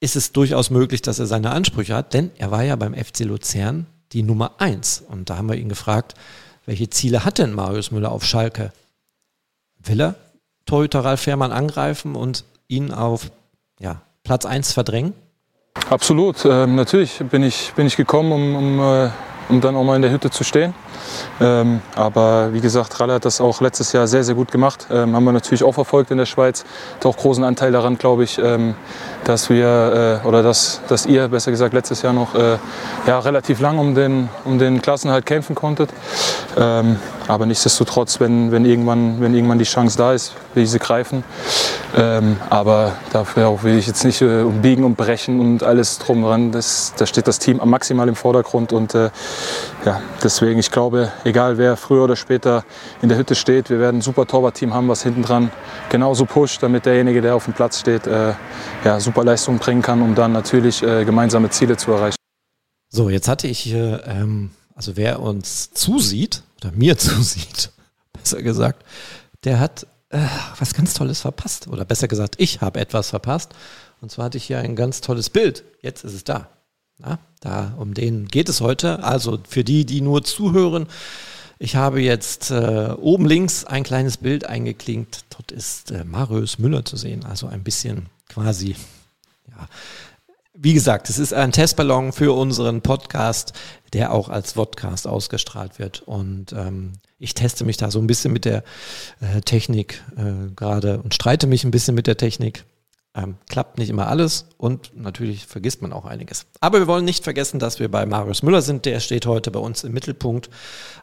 ist 0.00 0.16
es 0.16 0.32
durchaus 0.32 0.70
möglich, 0.70 1.02
dass 1.02 1.18
er 1.18 1.26
seine 1.26 1.50
Ansprüche 1.50 1.94
hat, 1.94 2.14
denn 2.14 2.30
er 2.38 2.50
war 2.50 2.62
ja 2.62 2.76
beim 2.76 2.94
FC 2.94 3.20
Luzern 3.20 3.86
die 4.12 4.22
Nummer 4.22 4.52
eins. 4.58 5.04
Und 5.06 5.30
da 5.30 5.36
haben 5.36 5.48
wir 5.48 5.56
ihn 5.56 5.68
gefragt, 5.68 6.14
welche 6.66 6.88
Ziele 6.90 7.24
hat 7.24 7.38
denn 7.38 7.52
Marius 7.52 7.90
Müller 7.90 8.12
auf 8.12 8.24
Schalke? 8.24 8.72
Will 9.82 10.00
er 10.00 10.14
Torhüter 10.66 11.04
Ralf 11.04 11.22
Fährmann 11.22 11.52
angreifen 11.52 12.14
und 12.14 12.44
ihn 12.68 12.92
auf 12.92 13.30
ja, 13.80 14.02
Platz 14.22 14.44
eins 14.44 14.72
verdrängen? 14.72 15.14
Absolut. 15.88 16.44
Ähm, 16.44 16.74
natürlich 16.74 17.18
bin 17.30 17.42
ich, 17.42 17.72
bin 17.74 17.86
ich 17.86 17.96
gekommen, 17.96 18.32
um, 18.32 18.56
um, 18.56 18.80
äh, 18.80 19.10
um 19.48 19.60
dann 19.60 19.76
auch 19.76 19.84
mal 19.84 19.96
in 19.96 20.02
der 20.02 20.10
Hütte 20.10 20.30
zu 20.30 20.44
stehen. 20.44 20.74
Ähm, 21.40 21.80
aber 21.94 22.52
wie 22.52 22.60
gesagt, 22.60 22.98
Ralle 23.00 23.14
hat 23.14 23.24
das 23.24 23.40
auch 23.40 23.60
letztes 23.60 23.92
Jahr 23.92 24.06
sehr, 24.06 24.24
sehr 24.24 24.34
gut 24.34 24.50
gemacht. 24.50 24.86
Ähm, 24.90 25.14
haben 25.14 25.24
wir 25.24 25.32
natürlich 25.32 25.62
auch 25.62 25.72
verfolgt 25.72 26.10
in 26.10 26.18
der 26.18 26.26
Schweiz. 26.26 26.64
Hat 26.96 27.06
auch 27.06 27.16
großen 27.16 27.44
Anteil 27.44 27.72
daran, 27.72 27.98
glaube 27.98 28.24
ich, 28.24 28.38
ähm, 28.38 28.74
dass 29.24 29.50
wir, 29.50 30.20
äh, 30.24 30.26
oder 30.26 30.42
dass, 30.42 30.80
dass 30.88 31.06
ihr, 31.06 31.28
besser 31.28 31.50
gesagt, 31.50 31.74
letztes 31.74 32.02
Jahr 32.02 32.12
noch 32.12 32.34
äh, 32.34 32.58
ja, 33.06 33.18
relativ 33.18 33.60
lang 33.60 33.78
um 33.78 33.94
den, 33.94 34.28
um 34.44 34.58
den 34.58 34.82
Klassenhalt 34.82 35.26
kämpfen 35.26 35.54
konntet. 35.54 35.90
Ähm, 36.56 36.96
aber 37.28 37.44
nichtsdestotrotz, 37.44 38.20
wenn, 38.20 38.52
wenn, 38.52 38.64
irgendwann, 38.64 39.20
wenn 39.20 39.34
irgendwann 39.34 39.58
die 39.58 39.66
Chance 39.66 39.98
da 39.98 40.12
ist, 40.14 40.34
will 40.54 40.64
ich 40.64 40.70
sie 40.70 40.78
greifen. 40.78 41.24
Ähm, 41.96 42.38
aber 42.48 42.92
dafür 43.12 43.62
will 43.62 43.76
ich 43.78 43.86
jetzt 43.86 44.04
nicht 44.04 44.22
äh, 44.22 44.44
biegen 44.44 44.84
und 44.84 44.96
brechen 44.96 45.40
und 45.40 45.62
alles 45.62 45.98
drum 45.98 46.22
dran. 46.22 46.52
Das, 46.52 46.94
da 46.96 47.06
steht 47.06 47.28
das 47.28 47.38
Team 47.38 47.60
maximal 47.64 48.08
im 48.08 48.16
Vordergrund. 48.16 48.72
Und 48.72 48.94
äh, 48.94 49.10
ja, 49.84 50.00
deswegen, 50.22 50.58
ich 50.58 50.70
glaube, 50.70 51.12
egal 51.24 51.58
wer 51.58 51.76
früher 51.76 52.04
oder 52.04 52.16
später 52.16 52.64
in 53.02 53.08
der 53.08 53.18
Hütte 53.18 53.34
steht, 53.34 53.70
wir 53.70 53.78
werden 53.78 53.98
ein 53.98 54.02
super 54.02 54.26
Torwartteam 54.26 54.74
haben, 54.74 54.88
was 54.88 55.02
hinten 55.02 55.22
dran 55.22 55.50
genauso 55.90 56.24
pusht, 56.24 56.62
damit 56.62 56.86
derjenige, 56.86 57.20
der 57.20 57.34
auf 57.34 57.44
dem 57.44 57.54
Platz 57.54 57.80
steht, 57.80 58.06
äh, 58.06 58.34
ja, 58.84 59.00
super 59.00 59.24
Leistungen 59.24 59.58
bringen 59.58 59.82
kann, 59.82 60.02
um 60.02 60.14
dann 60.14 60.32
natürlich 60.32 60.82
äh, 60.82 61.04
gemeinsame 61.04 61.50
Ziele 61.50 61.76
zu 61.76 61.92
erreichen. 61.92 62.16
So, 62.88 63.10
jetzt 63.10 63.28
hatte 63.28 63.46
ich 63.46 63.58
hier, 63.58 64.02
ähm, 64.06 64.50
also 64.74 64.96
wer 64.96 65.20
uns 65.20 65.72
zusieht, 65.72 66.42
oder 66.60 66.72
mir 66.72 66.96
zusieht, 66.98 67.70
besser 68.12 68.42
gesagt, 68.42 68.84
der 69.44 69.60
hat 69.60 69.86
äh, 70.10 70.18
was 70.58 70.74
ganz 70.74 70.94
Tolles 70.94 71.20
verpasst. 71.20 71.68
Oder 71.68 71.84
besser 71.84 72.08
gesagt, 72.08 72.36
ich 72.38 72.60
habe 72.60 72.80
etwas 72.80 73.10
verpasst. 73.10 73.52
Und 74.00 74.10
zwar 74.10 74.26
hatte 74.26 74.38
ich 74.38 74.44
hier 74.44 74.58
ein 74.58 74.76
ganz 74.76 75.00
tolles 75.00 75.30
Bild. 75.30 75.64
Jetzt 75.82 76.04
ist 76.04 76.14
es 76.14 76.24
da. 76.24 76.48
Na, 76.98 77.18
da 77.40 77.74
um 77.78 77.94
den 77.94 78.28
geht 78.28 78.48
es 78.48 78.60
heute. 78.60 79.04
Also 79.04 79.38
für 79.48 79.64
die, 79.64 79.86
die 79.86 80.00
nur 80.00 80.24
zuhören, 80.24 80.86
ich 81.60 81.74
habe 81.74 82.00
jetzt 82.00 82.50
äh, 82.50 82.94
oben 82.98 83.26
links 83.26 83.64
ein 83.64 83.82
kleines 83.82 84.16
Bild 84.16 84.44
eingeklinkt. 84.44 85.24
Dort 85.30 85.50
ist 85.50 85.90
äh, 85.90 86.04
Marius 86.04 86.58
Müller 86.58 86.84
zu 86.84 86.96
sehen. 86.96 87.24
Also 87.24 87.48
ein 87.48 87.64
bisschen 87.64 88.06
quasi, 88.28 88.76
ja, 89.48 89.68
wie 90.54 90.74
gesagt, 90.74 91.08
es 91.08 91.18
ist 91.18 91.32
ein 91.32 91.52
Testballon 91.52 92.12
für 92.12 92.32
unseren 92.32 92.82
Podcast, 92.82 93.52
der 93.92 94.12
auch 94.12 94.28
als 94.28 94.52
Vodcast 94.52 95.06
ausgestrahlt 95.06 95.78
wird. 95.78 96.02
Und 96.02 96.52
ähm, 96.52 96.92
ich 97.18 97.34
teste 97.34 97.64
mich 97.64 97.76
da 97.76 97.90
so 97.90 98.00
ein 98.00 98.06
bisschen 98.06 98.32
mit 98.32 98.44
der 98.44 98.62
äh, 99.20 99.40
Technik 99.40 100.02
äh, 100.16 100.52
gerade 100.54 101.00
und 101.00 101.14
streite 101.14 101.46
mich 101.46 101.64
ein 101.64 101.70
bisschen 101.70 101.94
mit 101.94 102.06
der 102.06 102.16
Technik. 102.16 102.64
Ähm, 103.18 103.36
klappt 103.48 103.78
nicht 103.78 103.88
immer 103.88 104.06
alles 104.06 104.46
und 104.58 104.96
natürlich 104.96 105.46
vergisst 105.46 105.82
man 105.82 105.92
auch 105.92 106.04
einiges. 106.04 106.46
Aber 106.60 106.78
wir 106.78 106.86
wollen 106.86 107.04
nicht 107.04 107.24
vergessen, 107.24 107.58
dass 107.58 107.80
wir 107.80 107.90
bei 107.90 108.06
Marius 108.06 108.42
Müller 108.44 108.62
sind. 108.62 108.84
Der 108.84 109.00
steht 109.00 109.26
heute 109.26 109.50
bei 109.50 109.58
uns 109.58 109.82
im 109.82 109.92
Mittelpunkt 109.92 110.50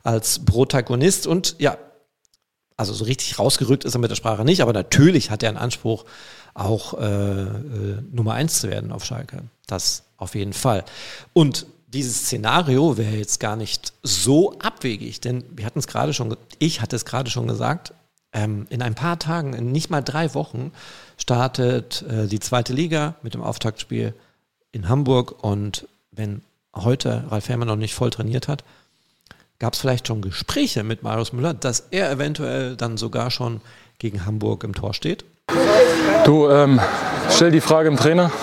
als 0.04 0.46
Protagonist 0.46 1.28
und 1.28 1.56
ja, 1.60 1.78
also 2.78 2.94
so 2.94 3.04
richtig 3.04 3.38
rausgerückt 3.38 3.84
ist 3.84 3.96
er 3.96 4.00
mit 4.00 4.12
der 4.12 4.16
Sprache 4.16 4.46
nicht, 4.46 4.62
aber 4.62 4.72
natürlich 4.72 5.30
hat 5.30 5.44
er 5.44 5.50
einen 5.50 5.58
Anspruch, 5.58 6.06
auch 6.54 6.94
äh, 6.94 7.04
äh, 7.04 8.02
Nummer 8.12 8.34
eins 8.34 8.62
zu 8.62 8.70
werden 8.70 8.94
auf 8.94 9.04
Schalke. 9.04 9.44
Das 9.68 10.04
auf 10.16 10.36
jeden 10.36 10.54
Fall. 10.54 10.86
Und 11.34 11.66
dieses 11.88 12.22
Szenario 12.22 12.98
wäre 12.98 13.16
jetzt 13.16 13.42
gar 13.42 13.58
nicht 13.58 13.92
so 14.04 14.58
abwegig, 14.60 15.20
denn 15.20 15.44
wir 15.52 15.66
hatten 15.66 15.80
es 15.80 15.88
gerade 15.88 16.14
schon, 16.14 16.38
ich 16.60 16.80
hatte 16.80 16.96
es 16.96 17.04
gerade 17.04 17.30
schon 17.30 17.48
gesagt, 17.48 17.94
ähm, 18.36 18.68
in 18.70 18.84
ein 18.84 18.94
paar 18.94 19.18
Tagen, 19.18 19.54
in 19.54 19.72
nicht 19.72 19.90
mal 19.90 20.02
drei 20.02 20.36
Wochen, 20.36 20.72
startet 21.18 22.04
äh, 22.04 22.28
die 22.28 22.40
zweite 22.40 22.74
Liga 22.74 23.16
mit 23.24 23.34
dem 23.34 23.42
Auftaktspiel 23.42 24.14
in 24.72 24.90
Hamburg 24.90 25.44
und 25.44 25.88
wenn 26.12 26.42
heute 26.76 27.24
Ralf 27.30 27.50
Herrmann 27.50 27.70
noch 27.70 27.78
nicht 27.78 27.96
voll 27.96 28.10
trainiert 28.10 28.48
hat, 28.48 28.64
gab 29.58 29.74
es 29.74 29.80
vielleicht 29.80 30.08
schon 30.08 30.22
Gespräche 30.22 30.84
mit 30.84 31.02
Marius 31.02 31.32
Müller, 31.32 31.54
dass 31.54 31.88
er 31.92 32.12
eventuell 32.12 32.76
dann 32.76 32.98
sogar 32.98 33.32
schon 33.32 33.62
gegen 34.00 34.26
Hamburg 34.26 34.66
im 34.66 34.76
Tor 34.76 34.94
steht? 34.94 35.24
Du, 36.26 36.50
ähm, 36.50 36.82
stell 37.30 37.52
die 37.52 37.62
Frage 37.62 37.88
im 37.88 37.98
Trainer. 37.98 38.32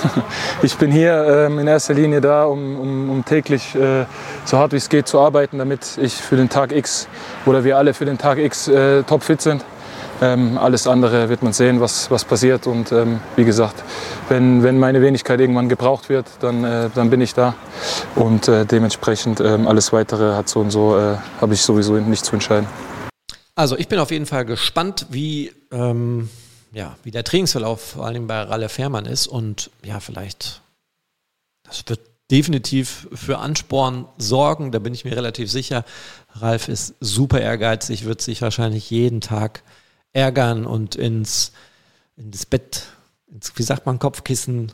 Ich 0.62 0.76
bin 0.76 0.92
hier 0.92 1.46
ähm, 1.48 1.58
in 1.58 1.66
erster 1.66 1.92
Linie 1.92 2.20
da, 2.20 2.44
um, 2.44 2.78
um, 2.78 3.10
um 3.10 3.24
täglich 3.24 3.74
äh, 3.74 4.04
so 4.44 4.58
hart 4.58 4.70
wie 4.70 4.76
es 4.76 4.88
geht 4.88 5.08
zu 5.08 5.18
arbeiten, 5.18 5.58
damit 5.58 5.98
ich 6.00 6.14
für 6.14 6.36
den 6.36 6.48
Tag 6.48 6.70
X 6.70 7.08
oder 7.46 7.64
wir 7.64 7.76
alle 7.76 7.94
für 7.94 8.04
den 8.04 8.16
Tag 8.16 8.38
X 8.38 8.68
äh, 8.68 9.02
topfit 9.02 9.42
sind. 9.42 9.64
Ähm, 10.22 10.56
alles 10.56 10.86
andere 10.86 11.28
wird 11.28 11.42
man 11.42 11.52
sehen, 11.52 11.80
was, 11.80 12.08
was 12.08 12.24
passiert. 12.24 12.68
Und 12.68 12.92
ähm, 12.92 13.18
wie 13.34 13.44
gesagt, 13.44 13.82
wenn, 14.28 14.62
wenn 14.62 14.78
meine 14.78 15.02
Wenigkeit 15.02 15.40
irgendwann 15.40 15.68
gebraucht 15.68 16.08
wird, 16.08 16.26
dann, 16.38 16.62
äh, 16.62 16.90
dann 16.94 17.10
bin 17.10 17.20
ich 17.20 17.34
da. 17.34 17.56
Und 18.14 18.46
äh, 18.46 18.64
dementsprechend 18.64 19.40
ähm, 19.40 19.66
alles 19.66 19.92
Weitere 19.92 20.34
hat 20.34 20.48
so 20.48 20.60
und 20.60 20.70
so, 20.70 20.96
äh, 20.96 21.16
habe 21.40 21.54
ich 21.54 21.62
sowieso 21.62 21.94
nicht 21.94 22.24
zu 22.24 22.34
entscheiden. 22.34 22.68
Also 23.56 23.76
ich 23.76 23.88
bin 23.88 23.98
auf 23.98 24.12
jeden 24.12 24.26
Fall 24.26 24.44
gespannt, 24.44 25.06
wie, 25.10 25.50
ähm, 25.72 26.30
ja, 26.72 26.96
wie 27.02 27.10
der 27.10 27.24
Trainingsverlauf 27.24 27.80
vor 27.80 28.06
allem 28.06 28.28
bei 28.28 28.42
Ralle 28.42 28.68
Fährmann 28.68 29.06
ist. 29.06 29.26
Und 29.26 29.72
ja, 29.84 29.98
vielleicht, 29.98 30.62
das 31.64 31.82
wird 31.88 31.98
definitiv 32.30 33.08
für 33.12 33.38
Ansporn 33.38 34.06
sorgen, 34.18 34.70
da 34.70 34.78
bin 34.78 34.94
ich 34.94 35.04
mir 35.04 35.16
relativ 35.16 35.50
sicher. 35.50 35.84
Ralf 36.36 36.68
ist 36.68 36.94
super 37.00 37.40
ehrgeizig, 37.40 38.04
wird 38.04 38.22
sich 38.22 38.40
wahrscheinlich 38.40 38.88
jeden 38.88 39.20
Tag 39.20 39.64
ärgern 40.12 40.66
und 40.66 40.94
ins, 40.94 41.52
ins 42.16 42.46
Bett, 42.46 42.86
ins, 43.30 43.52
wie 43.56 43.62
sagt 43.62 43.86
man, 43.86 43.98
Kopfkissen 43.98 44.72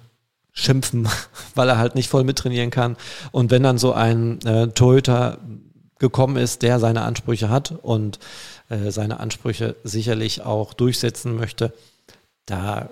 schimpfen, 0.52 1.08
weil 1.54 1.68
er 1.68 1.78
halt 1.78 1.94
nicht 1.94 2.08
voll 2.08 2.24
mittrainieren 2.24 2.70
kann. 2.70 2.96
Und 3.32 3.50
wenn 3.50 3.62
dann 3.62 3.78
so 3.78 3.92
ein 3.92 4.40
äh, 4.42 4.68
Torhüter 4.68 5.38
gekommen 5.98 6.36
ist, 6.36 6.62
der 6.62 6.78
seine 6.78 7.02
Ansprüche 7.02 7.48
hat 7.48 7.72
und 7.82 8.18
äh, 8.68 8.90
seine 8.90 9.20
Ansprüche 9.20 9.76
sicherlich 9.84 10.42
auch 10.42 10.74
durchsetzen 10.74 11.34
möchte, 11.36 11.72
da, 12.46 12.88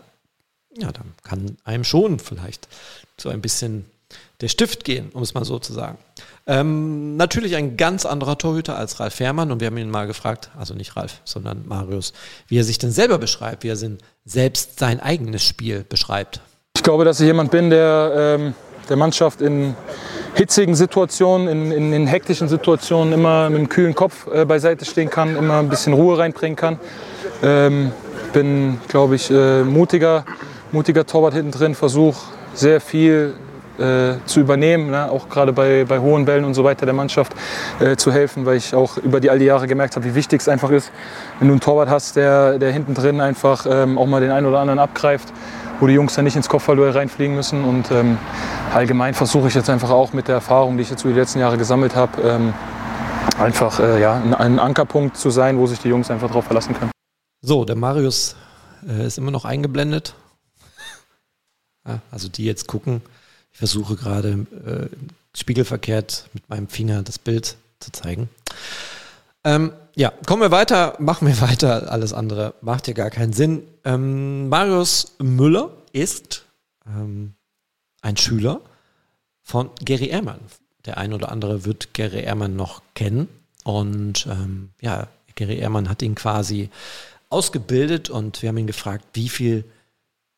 ja, 0.76 0.92
dann 0.92 1.14
kann 1.22 1.56
einem 1.64 1.84
schon 1.84 2.18
vielleicht 2.18 2.68
so 3.16 3.28
ein 3.28 3.40
bisschen 3.40 3.86
der 4.40 4.48
Stift 4.48 4.84
gehen, 4.84 5.10
um 5.10 5.22
es 5.22 5.34
mal 5.34 5.44
so 5.44 5.58
zu 5.58 5.72
sagen. 5.72 5.98
Ähm, 6.48 7.16
natürlich 7.16 7.56
ein 7.56 7.76
ganz 7.76 8.06
anderer 8.06 8.38
Torhüter 8.38 8.78
als 8.78 9.00
Ralf 9.00 9.14
Fährmann 9.14 9.50
und 9.50 9.60
wir 9.60 9.66
haben 9.66 9.78
ihn 9.78 9.90
mal 9.90 10.06
gefragt, 10.06 10.50
also 10.56 10.74
nicht 10.74 10.94
Ralf, 10.96 11.20
sondern 11.24 11.66
Marius, 11.66 12.12
wie 12.46 12.58
er 12.58 12.62
sich 12.62 12.78
denn 12.78 12.92
selber 12.92 13.18
beschreibt, 13.18 13.64
wie 13.64 13.68
er 13.68 13.76
selbst 14.24 14.78
sein 14.78 15.00
eigenes 15.00 15.42
Spiel 15.42 15.84
beschreibt. 15.88 16.40
Ich 16.76 16.84
glaube, 16.84 17.04
dass 17.04 17.18
ich 17.18 17.26
jemand 17.26 17.50
bin, 17.50 17.70
der, 17.70 18.36
ähm, 18.38 18.54
der 18.88 18.96
Mannschaft 18.96 19.40
in 19.40 19.74
hitzigen 20.36 20.76
Situationen, 20.76 21.48
in, 21.48 21.72
in, 21.72 21.92
in 21.92 22.06
hektischen 22.06 22.48
Situationen 22.48 23.12
immer 23.12 23.50
mit 23.50 23.58
einem 23.58 23.68
kühlen 23.68 23.96
Kopf 23.96 24.28
äh, 24.28 24.44
beiseite 24.44 24.84
stehen 24.84 25.10
kann, 25.10 25.34
immer 25.34 25.58
ein 25.58 25.68
bisschen 25.68 25.94
Ruhe 25.94 26.18
reinbringen 26.18 26.54
kann. 26.54 26.78
Ähm, 27.42 27.90
bin, 28.32 28.78
glaube 28.86 29.16
ich, 29.16 29.30
äh, 29.32 29.64
mutiger, 29.64 30.24
mutiger 30.70 31.06
Torwart 31.06 31.34
hinten 31.34 31.50
drin, 31.50 31.74
versuche 31.74 32.20
sehr 32.54 32.80
viel 32.80 33.34
äh, 33.78 34.14
zu 34.26 34.40
übernehmen, 34.40 34.90
ne? 34.90 35.10
auch 35.10 35.28
gerade 35.28 35.52
bei, 35.52 35.84
bei 35.84 35.98
hohen 35.98 36.24
Bällen 36.24 36.44
und 36.44 36.54
so 36.54 36.64
weiter 36.64 36.86
der 36.86 36.94
Mannschaft 36.94 37.34
äh, 37.80 37.96
zu 37.96 38.12
helfen, 38.12 38.46
weil 38.46 38.56
ich 38.56 38.74
auch 38.74 38.96
über 38.98 39.20
die 39.20 39.30
all 39.30 39.38
die 39.38 39.44
Jahre 39.44 39.66
gemerkt 39.66 39.96
habe, 39.96 40.04
wie 40.04 40.14
wichtig 40.14 40.40
es 40.40 40.48
einfach 40.48 40.70
ist, 40.70 40.90
wenn 41.38 41.48
du 41.48 41.54
einen 41.54 41.60
Torwart 41.60 41.88
hast, 41.88 42.16
der, 42.16 42.58
der 42.58 42.72
hinten 42.72 42.94
drin 42.94 43.20
einfach 43.20 43.66
ähm, 43.68 43.98
auch 43.98 44.06
mal 44.06 44.20
den 44.20 44.30
einen 44.30 44.46
oder 44.46 44.58
anderen 44.58 44.78
abgreift, 44.78 45.32
wo 45.80 45.86
die 45.86 45.94
Jungs 45.94 46.14
dann 46.14 46.24
nicht 46.24 46.36
ins 46.36 46.48
Kopfballduell 46.48 46.92
reinfliegen 46.92 47.34
müssen. 47.34 47.64
Und 47.64 47.90
ähm, 47.90 48.18
allgemein 48.74 49.14
versuche 49.14 49.48
ich 49.48 49.54
jetzt 49.54 49.70
einfach 49.70 49.90
auch 49.90 50.12
mit 50.12 50.28
der 50.28 50.36
Erfahrung, 50.36 50.76
die 50.76 50.82
ich 50.82 50.90
jetzt 50.90 51.04
über 51.04 51.12
die 51.12 51.20
letzten 51.20 51.40
Jahre 51.40 51.58
gesammelt 51.58 51.94
habe, 51.94 52.22
ähm, 52.22 52.54
einfach 53.38 53.78
äh, 53.80 54.00
ja, 54.00 54.14
ein 54.38 54.58
Ankerpunkt 54.58 55.16
zu 55.16 55.30
sein, 55.30 55.58
wo 55.58 55.66
sich 55.66 55.78
die 55.78 55.88
Jungs 55.88 56.10
einfach 56.10 56.28
darauf 56.28 56.44
verlassen 56.44 56.74
können. 56.74 56.90
So, 57.42 57.64
der 57.64 57.76
Marius 57.76 58.36
äh, 58.88 59.06
ist 59.06 59.18
immer 59.18 59.30
noch 59.30 59.44
eingeblendet. 59.44 60.14
also 62.10 62.28
die 62.28 62.44
jetzt 62.44 62.66
gucken, 62.66 63.02
ich 63.56 63.58
versuche 63.58 63.96
gerade 63.96 64.46
äh, 64.66 64.94
spiegelverkehrt 65.32 66.28
mit 66.34 66.46
meinem 66.50 66.68
Finger 66.68 67.02
das 67.02 67.18
Bild 67.18 67.56
zu 67.80 67.90
zeigen. 67.90 68.28
Ähm, 69.44 69.72
ja, 69.94 70.12
kommen 70.26 70.42
wir 70.42 70.50
weiter, 70.50 70.94
machen 70.98 71.26
wir 71.26 71.40
weiter. 71.48 71.90
Alles 71.90 72.12
andere 72.12 72.52
macht 72.60 72.84
hier 72.84 72.92
gar 72.92 73.08
keinen 73.08 73.32
Sinn. 73.32 73.62
Ähm, 73.82 74.50
Marius 74.50 75.16
Müller 75.20 75.70
ist 75.92 76.44
ähm, 76.86 77.32
ein 78.02 78.18
Schüler 78.18 78.60
von 79.42 79.70
Gary 79.82 80.08
Ehrmann. 80.08 80.40
Der 80.84 80.98
ein 80.98 81.14
oder 81.14 81.32
andere 81.32 81.64
wird 81.64 81.94
Gary 81.94 82.24
Ehrmann 82.24 82.56
noch 82.56 82.82
kennen. 82.92 83.26
Und 83.64 84.26
ähm, 84.26 84.68
ja, 84.82 85.08
Gary 85.34 85.56
Ehrmann 85.56 85.88
hat 85.88 86.02
ihn 86.02 86.14
quasi 86.14 86.68
ausgebildet 87.30 88.10
und 88.10 88.42
wir 88.42 88.50
haben 88.50 88.58
ihn 88.58 88.66
gefragt, 88.66 89.06
wie 89.14 89.30
viel 89.30 89.64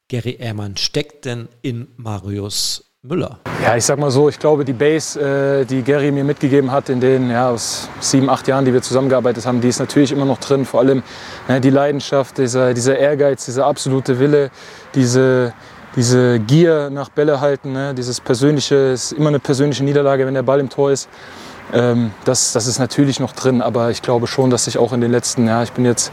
Gary 0.06 0.36
Ehrmann 0.38 0.76
steckt 0.76 1.24
denn 1.24 1.48
in 1.62 1.88
Marius 1.96 2.84
Müller? 3.04 3.38
Ja, 3.62 3.76
ich 3.76 3.84
sag 3.84 3.96
mal 4.00 4.10
so, 4.10 4.28
ich 4.28 4.40
glaube, 4.40 4.64
die 4.64 4.72
Base, 4.72 5.20
äh, 5.20 5.64
die 5.64 5.82
Gary 5.82 6.10
mir 6.10 6.24
mitgegeben 6.24 6.72
hat 6.72 6.88
in 6.88 6.98
den 6.98 7.30
ja, 7.30 7.48
aus 7.48 7.88
sieben, 8.00 8.28
acht 8.28 8.48
Jahren, 8.48 8.64
die 8.64 8.72
wir 8.72 8.82
zusammengearbeitet 8.82 9.46
haben, 9.46 9.60
die 9.60 9.68
ist 9.68 9.78
natürlich 9.78 10.10
immer 10.10 10.24
noch 10.24 10.38
drin. 10.38 10.64
Vor 10.64 10.80
allem 10.80 11.04
ne, 11.46 11.60
die 11.60 11.70
Leidenschaft, 11.70 12.38
dieser, 12.38 12.74
dieser 12.74 12.98
Ehrgeiz, 12.98 13.44
dieser 13.44 13.66
absolute 13.66 14.18
Wille, 14.18 14.50
diese, 14.96 15.52
diese 15.94 16.40
Gier 16.40 16.90
nach 16.90 17.08
Bälle 17.08 17.40
halten, 17.40 17.70
ne, 17.70 17.94
dieses 17.94 18.20
persönliche, 18.20 18.74
ist 18.74 19.12
immer 19.12 19.28
eine 19.28 19.38
persönliche 19.38 19.84
Niederlage, 19.84 20.26
wenn 20.26 20.34
der 20.34 20.42
Ball 20.42 20.58
im 20.58 20.68
Tor 20.68 20.90
ist. 20.90 21.08
Ähm, 21.72 22.10
das, 22.24 22.52
das 22.52 22.66
ist 22.66 22.80
natürlich 22.80 23.20
noch 23.20 23.32
drin, 23.32 23.62
aber 23.62 23.90
ich 23.90 24.02
glaube 24.02 24.26
schon, 24.26 24.50
dass 24.50 24.66
ich 24.66 24.76
auch 24.76 24.92
in 24.92 25.00
den 25.00 25.12
letzten, 25.12 25.46
ja, 25.46 25.62
ich 25.62 25.70
bin 25.70 25.84
jetzt 25.84 26.10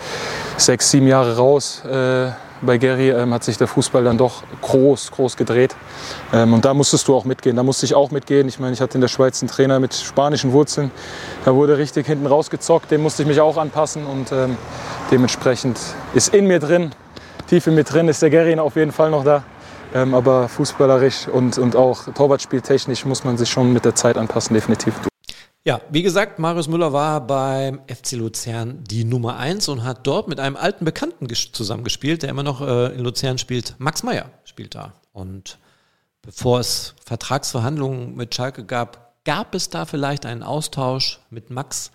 sechs, 0.58 0.92
sieben 0.92 1.08
Jahre 1.08 1.36
raus, 1.36 1.84
äh, 1.84 2.28
bei 2.62 2.78
Gary 2.78 3.10
ähm, 3.10 3.34
hat 3.34 3.44
sich 3.44 3.58
der 3.58 3.68
Fußball 3.68 4.04
dann 4.04 4.18
doch 4.18 4.44
groß, 4.62 5.12
groß 5.12 5.38
gedreht. 5.38 5.76
Ähm, 6.34 6.54
und 6.54 6.66
da 6.66 6.74
musstest 6.74 7.08
du 7.08 7.16
auch 7.16 7.26
mitgehen. 7.26 7.56
Da 7.56 7.64
musste 7.64 7.86
ich 7.86 7.96
auch 7.96 8.12
mitgehen. 8.12 8.48
Ich 8.48 8.60
meine, 8.60 8.74
ich 8.74 8.82
hatte 8.82 8.96
in 8.96 9.02
der 9.02 9.08
Schweiz 9.08 9.42
einen 9.42 9.50
Trainer 9.50 9.80
mit 9.80 9.94
spanischen 9.94 10.52
Wurzeln. 10.52 10.92
Da 11.44 11.54
wurde 11.54 11.78
richtig 11.78 12.08
hinten 12.08 12.28
rausgezockt. 12.28 12.92
Dem 12.92 13.02
musste 13.02 13.24
ich 13.24 13.28
mich 13.28 13.42
auch 13.42 13.58
anpassen. 13.58 14.06
Und 14.06 14.32
ähm, 14.32 14.58
dementsprechend 15.12 15.80
ist 16.14 16.34
in 16.34 16.48
mir 16.48 16.60
drin, 16.60 16.92
tief 17.48 17.68
in 17.68 17.76
mir 17.76 17.84
drin, 17.84 18.08
ist 18.08 18.22
der 18.22 18.30
Gary 18.30 18.58
auf 18.58 18.76
jeden 18.76 18.92
Fall 18.92 19.12
noch 19.12 19.24
da. 19.24 19.44
Ähm, 19.94 20.14
aber 20.14 20.50
fußballerisch 20.50 21.28
und, 21.28 21.58
und 21.58 21.76
auch 21.76 22.04
Torwartspieltechnisch 22.14 23.06
muss 23.06 23.24
man 23.24 23.38
sich 23.38 23.50
schon 23.50 23.72
mit 23.72 23.86
der 23.86 23.96
Zeit 23.96 24.18
anpassen, 24.18 24.54
definitiv. 24.54 24.94
Ja, 25.68 25.82
wie 25.90 26.04
gesagt, 26.04 26.38
Marius 26.38 26.68
Müller 26.68 26.94
war 26.94 27.26
beim 27.26 27.82
FC 27.88 28.12
Luzern 28.12 28.84
die 28.84 29.04
Nummer 29.04 29.38
1 29.38 29.68
und 29.70 29.84
hat 29.84 30.06
dort 30.06 30.28
mit 30.28 30.40
einem 30.40 30.56
alten 30.56 30.86
Bekannten 30.86 31.28
zusammengespielt, 31.34 32.22
der 32.22 32.30
immer 32.30 32.44
noch 32.44 32.62
äh, 32.62 32.94
in 32.94 33.00
Luzern 33.00 33.40
spielt. 33.40 33.74
Max 33.80 34.04
Meyer 34.04 34.30
spielt 34.44 34.76
da. 34.76 34.94
Und 35.12 35.58
bevor 36.22 36.60
es 36.60 36.94
Vertragsverhandlungen 37.04 38.16
mit 38.16 38.36
Schalke 38.36 38.64
gab, 38.64 39.16
gab 39.26 39.56
es 39.56 39.72
da 39.72 39.86
vielleicht 39.86 40.28
einen 40.28 40.44
Austausch 40.44 41.20
mit 41.32 41.50
Max. 41.50 41.90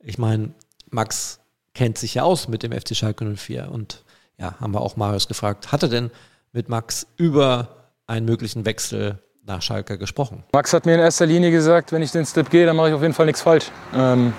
Ich 0.00 0.18
meine, 0.18 0.52
Max 0.90 1.38
kennt 1.72 1.98
sich 1.98 2.14
ja 2.14 2.24
aus 2.24 2.48
mit 2.48 2.64
dem 2.64 2.72
FC 2.72 2.96
Schalke 2.96 3.24
04 3.24 3.70
und 3.70 4.02
ja, 4.38 4.58
haben 4.58 4.74
wir 4.74 4.80
auch 4.80 4.96
Marius 4.96 5.28
gefragt, 5.28 5.70
hat 5.70 5.84
er 5.84 5.88
denn 5.88 6.10
mit 6.52 6.68
Max 6.68 7.06
über 7.16 7.92
einen 8.08 8.26
möglichen 8.26 8.66
Wechsel 8.66 9.20
nach 9.46 9.62
Schalke 9.62 9.98
gesprochen? 9.98 10.42
Max 10.52 10.72
hat 10.72 10.86
mir 10.86 10.94
in 10.94 11.00
erster 11.00 11.26
Linie 11.26 11.50
gesagt, 11.50 11.92
wenn 11.92 12.02
ich 12.02 12.12
den 12.12 12.24
Step 12.24 12.50
gehe, 12.50 12.66
dann 12.66 12.76
mache 12.76 12.88
ich 12.88 12.94
auf 12.94 13.02
jeden 13.02 13.14
Fall 13.14 13.26
nichts 13.26 13.42
falsch. 13.42 13.66
Ähm, 13.94 14.32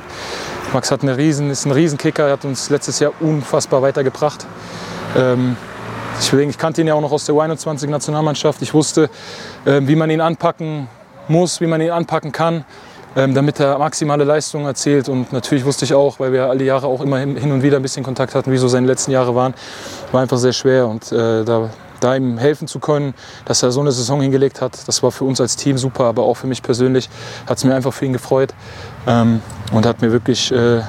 Max 0.74 0.92
hat 0.92 1.04
eine 1.04 1.16
riesen, 1.16 1.52
ist 1.52 1.66
ein 1.66 1.72
Riesenkicker, 1.72 2.32
hat 2.32 2.44
uns 2.44 2.70
letztes 2.70 3.00
Jahr 3.00 3.14
unfassbar 3.20 3.82
weitergebracht. 3.82 4.46
Ähm, 5.16 5.56
deswegen, 6.18 6.50
ich 6.50 6.58
kannte 6.58 6.82
ihn 6.82 6.88
ja 6.88 6.96
auch 6.96 7.02
noch 7.02 7.12
aus 7.12 7.26
der 7.26 7.36
U21-Nationalmannschaft. 7.36 8.62
Ich 8.62 8.74
wusste, 8.74 9.10
äh, 9.66 9.82
wie 9.84 9.96
man 9.96 10.10
ihn 10.10 10.22
anpacken 10.22 10.88
muss, 11.28 11.62
wie 11.62 11.68
man 11.68 11.82
ihn 11.82 11.92
anpacken 11.92 12.32
kann, 12.32 12.66
ähm, 13.16 13.34
damit 13.36 13.60
er 13.60 13.78
maximale 13.78 14.24
Leistungen 14.24 14.66
erzielt. 14.66 15.08
Und 15.08 15.32
natürlich 15.32 15.66
wusste 15.66 15.86
ich 15.86 15.94
auch, 15.94 16.20
weil 16.20 16.34
wir 16.34 16.48
alle 16.48 16.64
Jahre 16.64 16.88
auch 16.88 17.02
immer 17.02 17.20
hin 17.20 17.52
und 17.52 17.62
wieder 17.62 17.78
ein 17.78 17.84
bisschen 17.84 18.04
Kontakt 18.04 18.34
hatten, 18.34 18.52
wie 18.52 18.58
so 18.58 18.68
seine 18.68 18.88
letzten 18.88 19.12
Jahre 19.12 19.36
waren, 19.36 19.54
war 20.12 20.22
einfach 20.22 20.38
sehr 20.38 20.54
schwer. 20.54 20.88
Und 20.88 21.12
äh, 21.12 21.46
da 21.46 21.70
da 22.00 22.16
ihm 22.16 22.38
helfen 22.38 22.68
zu 22.68 22.80
können, 22.80 23.14
dass 23.46 23.64
er 23.64 23.72
so 23.72 23.82
eine 23.82 23.92
Saison 23.92 24.22
hingelegt 24.22 24.62
hat. 24.62 24.88
Das 24.88 25.04
war 25.04 25.12
für 25.12 25.24
uns 25.24 25.42
als 25.42 25.56
Team 25.56 25.78
super, 25.78 26.06
aber 26.06 26.24
auch 26.24 26.36
für 26.36 26.48
mich 26.48 26.62
persönlich 26.62 27.10
hat 27.48 27.58
es 27.58 27.64
mir 27.64 27.76
einfach 27.76 27.94
für 27.94 28.06
ihn 28.06 28.14
gefreut 28.14 28.54
ähm, 29.08 29.42
und 29.72 29.86
hat 29.86 30.02
mir 30.02 30.12
wirklich 30.12 30.52
äh, 30.52 30.82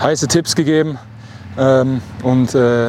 heiße 0.00 0.28
Tipps 0.28 0.54
gegeben 0.54 0.98
ähm, 1.56 2.00
und 2.22 2.54
äh, 2.54 2.88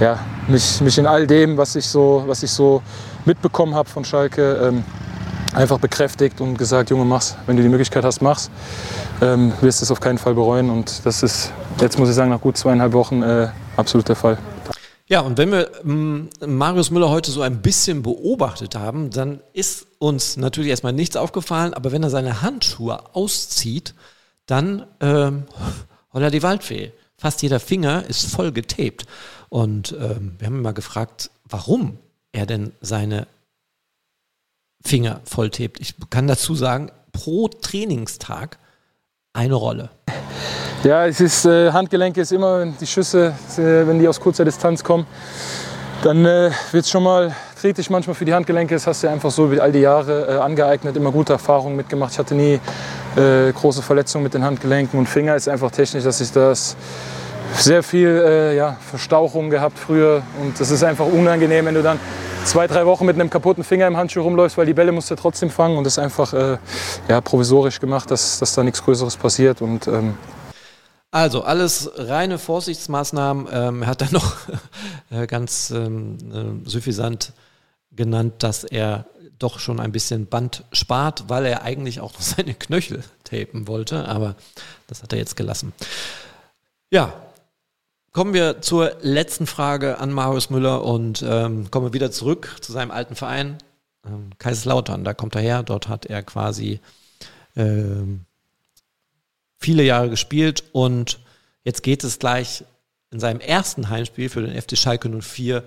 ja, 0.00 0.18
mich, 0.48 0.80
mich 0.80 0.98
in 0.98 1.06
all 1.06 1.26
dem, 1.26 1.56
was 1.56 1.76
ich 1.76 1.86
so, 1.86 2.24
was 2.26 2.42
ich 2.42 2.50
so 2.50 2.82
mitbekommen 3.24 3.74
habe 3.74 3.88
von 3.88 4.04
Schalke, 4.04 4.60
ähm, 4.62 4.84
einfach 5.54 5.78
bekräftigt 5.78 6.40
und 6.40 6.58
gesagt, 6.58 6.90
Junge, 6.90 7.04
mach's. 7.04 7.36
Wenn 7.46 7.56
du 7.56 7.62
die 7.62 7.68
Möglichkeit 7.68 8.04
hast, 8.04 8.20
mach's. 8.20 8.50
Ähm, 9.22 9.52
wirst 9.60 9.82
es 9.82 9.90
auf 9.90 10.00
keinen 10.00 10.18
Fall 10.18 10.34
bereuen. 10.34 10.70
Und 10.70 11.04
das 11.04 11.22
ist, 11.22 11.52
jetzt 11.80 11.98
muss 11.98 12.08
ich 12.08 12.14
sagen, 12.14 12.30
nach 12.30 12.40
gut 12.40 12.58
zweieinhalb 12.58 12.92
Wochen 12.92 13.22
äh, 13.22 13.48
absolut 13.76 14.08
der 14.08 14.16
Fall. 14.16 14.38
Ja, 15.08 15.20
und 15.20 15.38
wenn 15.38 15.52
wir 15.52 15.70
ähm, 15.84 16.30
Marius 16.44 16.90
Müller 16.90 17.10
heute 17.10 17.30
so 17.30 17.42
ein 17.42 17.62
bisschen 17.62 18.02
beobachtet 18.02 18.74
haben, 18.74 19.10
dann 19.10 19.40
ist 19.52 19.86
uns 19.98 20.36
natürlich 20.36 20.70
erstmal 20.70 20.92
nichts 20.92 21.16
aufgefallen, 21.16 21.74
aber 21.74 21.92
wenn 21.92 22.02
er 22.02 22.10
seine 22.10 22.42
Handschuhe 22.42 23.14
auszieht, 23.14 23.94
dann 24.46 24.84
ähm, 25.00 25.44
holla 26.12 26.30
die 26.30 26.42
Waldfee. 26.42 26.92
Fast 27.16 27.42
jeder 27.42 27.60
Finger 27.60 28.04
ist 28.06 28.26
voll 28.26 28.50
getaped. 28.50 29.06
Und 29.48 29.92
ähm, 29.92 30.34
wir 30.38 30.46
haben 30.46 30.56
ihn 30.56 30.62
mal 30.62 30.72
gefragt, 30.72 31.30
warum 31.44 31.98
er 32.32 32.46
denn 32.46 32.72
seine 32.80 33.28
Finger 34.84 35.20
voll 35.24 35.50
taped. 35.50 35.80
Ich 35.80 35.94
kann 36.10 36.26
dazu 36.26 36.56
sagen, 36.56 36.90
pro 37.12 37.48
Trainingstag 37.48 38.58
eine 39.36 39.54
Rolle. 39.54 39.90
Ja, 40.82 41.06
es 41.06 41.20
ist, 41.20 41.44
äh, 41.46 41.72
Handgelenke 41.72 42.20
ist 42.20 42.32
immer, 42.32 42.60
wenn 42.60 42.76
die 42.78 42.86
Schüsse, 42.86 43.34
äh, 43.58 43.86
wenn 43.86 43.98
die 43.98 44.08
aus 44.08 44.20
kurzer 44.20 44.44
Distanz 44.44 44.82
kommen, 44.82 45.06
dann 46.02 46.24
äh, 46.24 46.50
wird 46.72 46.84
es 46.84 46.90
schon 46.90 47.02
mal 47.02 47.34
kritisch 47.60 47.90
manchmal 47.90 48.14
für 48.14 48.24
die 48.24 48.34
Handgelenke. 48.34 48.74
Das 48.74 48.86
hast 48.86 49.02
du 49.02 49.08
ja 49.08 49.12
einfach 49.12 49.30
so 49.30 49.46
über 49.50 49.62
all 49.62 49.72
die 49.72 49.80
Jahre 49.80 50.36
äh, 50.36 50.38
angeeignet, 50.38 50.96
immer 50.96 51.10
gute 51.10 51.32
Erfahrungen 51.32 51.76
mitgemacht. 51.76 52.12
Ich 52.12 52.18
hatte 52.18 52.34
nie 52.34 52.60
äh, 53.16 53.52
große 53.52 53.82
Verletzungen 53.82 54.24
mit 54.24 54.34
den 54.34 54.44
Handgelenken 54.44 54.98
und 54.98 55.08
Finger 55.08 55.34
ist 55.34 55.48
einfach 55.48 55.70
technisch, 55.70 56.04
dass 56.04 56.20
ich 56.20 56.30
das 56.32 56.76
sehr 57.54 57.82
viel 57.82 58.22
äh, 58.26 58.56
ja, 58.56 58.76
Verstauchung 58.80 59.50
gehabt 59.50 59.78
früher 59.78 60.22
und 60.40 60.58
das 60.58 60.70
ist 60.70 60.82
einfach 60.82 61.06
unangenehm, 61.06 61.66
wenn 61.66 61.74
du 61.74 61.82
dann 61.82 61.98
zwei, 62.44 62.66
drei 62.66 62.86
Wochen 62.86 63.06
mit 63.06 63.16
einem 63.16 63.30
kaputten 63.30 63.64
Finger 63.64 63.86
im 63.86 63.96
Handschuh 63.96 64.22
rumläufst, 64.22 64.56
weil 64.56 64.66
die 64.66 64.74
Bälle 64.74 64.92
musst 64.92 65.10
du 65.10 65.16
trotzdem 65.16 65.50
fangen 65.50 65.76
und 65.76 65.84
das 65.84 65.94
ist 65.94 65.98
einfach 65.98 66.32
äh, 66.32 66.58
ja, 67.08 67.20
provisorisch 67.20 67.80
gemacht, 67.80 68.10
dass, 68.10 68.38
dass 68.38 68.54
da 68.54 68.62
nichts 68.62 68.82
Größeres 68.82 69.16
passiert 69.16 69.62
und 69.62 69.86
ähm, 69.86 70.14
also 71.10 71.44
alles 71.44 71.90
reine 71.96 72.38
Vorsichtsmaßnahmen. 72.38 73.48
Ähm, 73.50 73.82
er 73.82 73.88
hat 73.88 74.02
dann 74.02 74.12
noch 74.12 74.36
äh, 75.10 75.26
ganz 75.26 75.70
ähm, 75.70 76.18
äh, 76.64 76.68
suffisant 76.68 77.32
genannt, 77.90 78.34
dass 78.42 78.64
er 78.64 79.06
doch 79.38 79.58
schon 79.58 79.80
ein 79.80 79.92
bisschen 79.92 80.26
Band 80.26 80.64
spart, 80.72 81.24
weil 81.28 81.46
er 81.46 81.62
eigentlich 81.62 82.00
auch 82.00 82.12
seine 82.18 82.54
Knöchel 82.54 83.02
tapen 83.24 83.66
wollte, 83.66 84.06
aber 84.06 84.36
das 84.86 85.02
hat 85.02 85.12
er 85.12 85.18
jetzt 85.18 85.36
gelassen. 85.36 85.72
Ja, 86.90 87.12
kommen 88.16 88.32
wir 88.32 88.62
zur 88.62 88.96
letzten 89.02 89.46
Frage 89.46 89.98
an 89.98 90.10
Marius 90.10 90.48
Müller 90.48 90.82
und 90.84 91.22
ähm, 91.22 91.70
kommen 91.70 91.88
wir 91.88 91.92
wieder 91.92 92.10
zurück 92.10 92.56
zu 92.62 92.72
seinem 92.72 92.90
alten 92.90 93.14
Verein, 93.14 93.58
ähm, 94.06 94.30
Kaiserslautern. 94.38 95.04
Da 95.04 95.12
kommt 95.12 95.34
er 95.34 95.42
her, 95.42 95.62
dort 95.62 95.88
hat 95.88 96.06
er 96.06 96.22
quasi 96.22 96.80
ähm, 97.56 98.24
viele 99.58 99.82
Jahre 99.82 100.08
gespielt 100.08 100.64
und 100.72 101.18
jetzt 101.62 101.82
geht 101.82 102.04
es 102.04 102.18
gleich 102.18 102.64
in 103.10 103.20
seinem 103.20 103.40
ersten 103.40 103.90
Heimspiel 103.90 104.30
für 104.30 104.40
den 104.40 104.58
FC 104.58 104.78
Schalke 104.78 105.10
04 105.10 105.62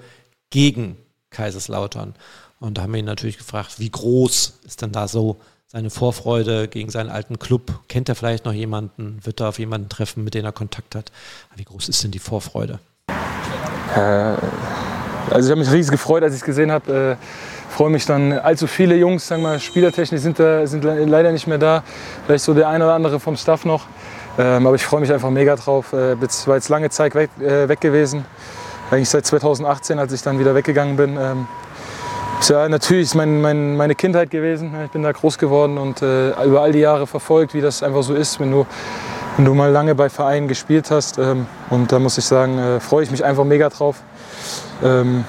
gegen 0.49 0.97
Kaiserslautern. 1.29 2.15
Und 2.59 2.79
da 2.79 2.81
haben 2.81 2.93
wir 2.93 2.99
ihn 2.99 3.05
natürlich 3.05 3.37
gefragt, 3.37 3.75
wie 3.77 3.91
groß 3.91 4.61
ist 4.65 4.81
denn 4.81 4.91
da 4.91 5.07
so 5.07 5.39
seine 5.71 5.91
Vorfreude 5.91 6.67
gegen 6.67 6.89
seinen 6.89 7.11
alten 7.11 7.37
Club? 7.37 7.71
Kennt 7.87 8.09
er 8.09 8.15
vielleicht 8.15 8.43
noch 8.43 8.53
jemanden? 8.53 9.19
Wird 9.23 9.39
er 9.39 9.49
auf 9.49 9.59
jemanden 9.59 9.87
treffen, 9.87 10.23
mit 10.23 10.33
dem 10.33 10.43
er 10.43 10.51
Kontakt 10.51 10.95
hat? 10.95 11.11
Wie 11.55 11.63
groß 11.63 11.89
ist 11.89 12.03
denn 12.03 12.09
die 12.09 12.17
Vorfreude? 12.17 12.79
Äh, 13.95 13.99
also 13.99 15.47
ich 15.47 15.51
habe 15.51 15.57
mich 15.57 15.71
riesig 15.71 15.91
gefreut, 15.91 16.23
als 16.23 16.33
ich 16.33 16.39
es 16.39 16.45
gesehen 16.45 16.71
habe. 16.71 17.17
Äh, 17.19 17.71
freue 17.71 17.91
mich 17.91 18.03
dann, 18.07 18.33
allzu 18.33 18.65
viele 18.65 18.95
Jungs, 18.95 19.27
sagen 19.27 19.43
wir, 19.43 19.59
spielertechnisch 19.59 20.21
sind, 20.21 20.39
da, 20.39 20.65
sind 20.65 20.83
leider 20.83 21.31
nicht 21.31 21.45
mehr 21.45 21.59
da. 21.59 21.83
Vielleicht 22.25 22.45
so 22.45 22.55
der 22.55 22.67
eine 22.67 22.85
oder 22.85 22.95
andere 22.95 23.19
vom 23.19 23.37
Staff 23.37 23.63
noch. 23.63 23.85
Ähm, 24.39 24.65
aber 24.65 24.75
ich 24.75 24.83
freue 24.83 25.01
mich 25.01 25.13
einfach 25.13 25.29
mega 25.29 25.55
drauf. 25.55 25.93
Äh, 25.93 26.19
war 26.19 26.55
jetzt 26.55 26.69
lange 26.69 26.89
Zeit 26.89 27.13
weg, 27.13 27.29
äh, 27.39 27.69
weg 27.69 27.79
gewesen. 27.79 28.25
Eigentlich 28.89 29.09
seit 29.09 29.27
2018, 29.27 29.99
als 29.99 30.13
ich 30.13 30.23
dann 30.23 30.39
wieder 30.39 30.55
weggegangen 30.55 30.97
bin. 30.97 31.15
Ähm, 31.15 31.47
ja, 32.47 32.69
natürlich 32.69 33.03
ist 33.03 33.15
mein, 33.15 33.41
mein, 33.41 33.75
meine 33.75 33.95
Kindheit 33.95 34.31
gewesen. 34.31 34.73
Ich 34.85 34.91
bin 34.91 35.03
da 35.03 35.11
groß 35.11 35.37
geworden 35.37 35.77
und 35.77 36.01
äh, 36.01 36.29
über 36.45 36.61
all 36.61 36.71
die 36.71 36.79
Jahre 36.79 37.05
verfolgt, 37.05 37.53
wie 37.53 37.61
das 37.61 37.83
einfach 37.83 38.03
so 38.03 38.13
ist, 38.13 38.39
wenn 38.39 38.51
du, 38.51 38.65
wenn 39.35 39.45
du 39.45 39.53
mal 39.53 39.71
lange 39.71 39.95
bei 39.95 40.09
Vereinen 40.09 40.47
gespielt 40.47 40.89
hast. 40.89 41.17
Ähm, 41.17 41.47
und 41.69 41.91
da 41.91 41.99
muss 41.99 42.17
ich 42.17 42.25
sagen, 42.25 42.57
äh, 42.57 42.79
freue 42.79 43.03
ich 43.03 43.11
mich 43.11 43.23
einfach 43.23 43.43
mega 43.43 43.69
drauf. 43.69 44.01
Ähm, 44.83 45.25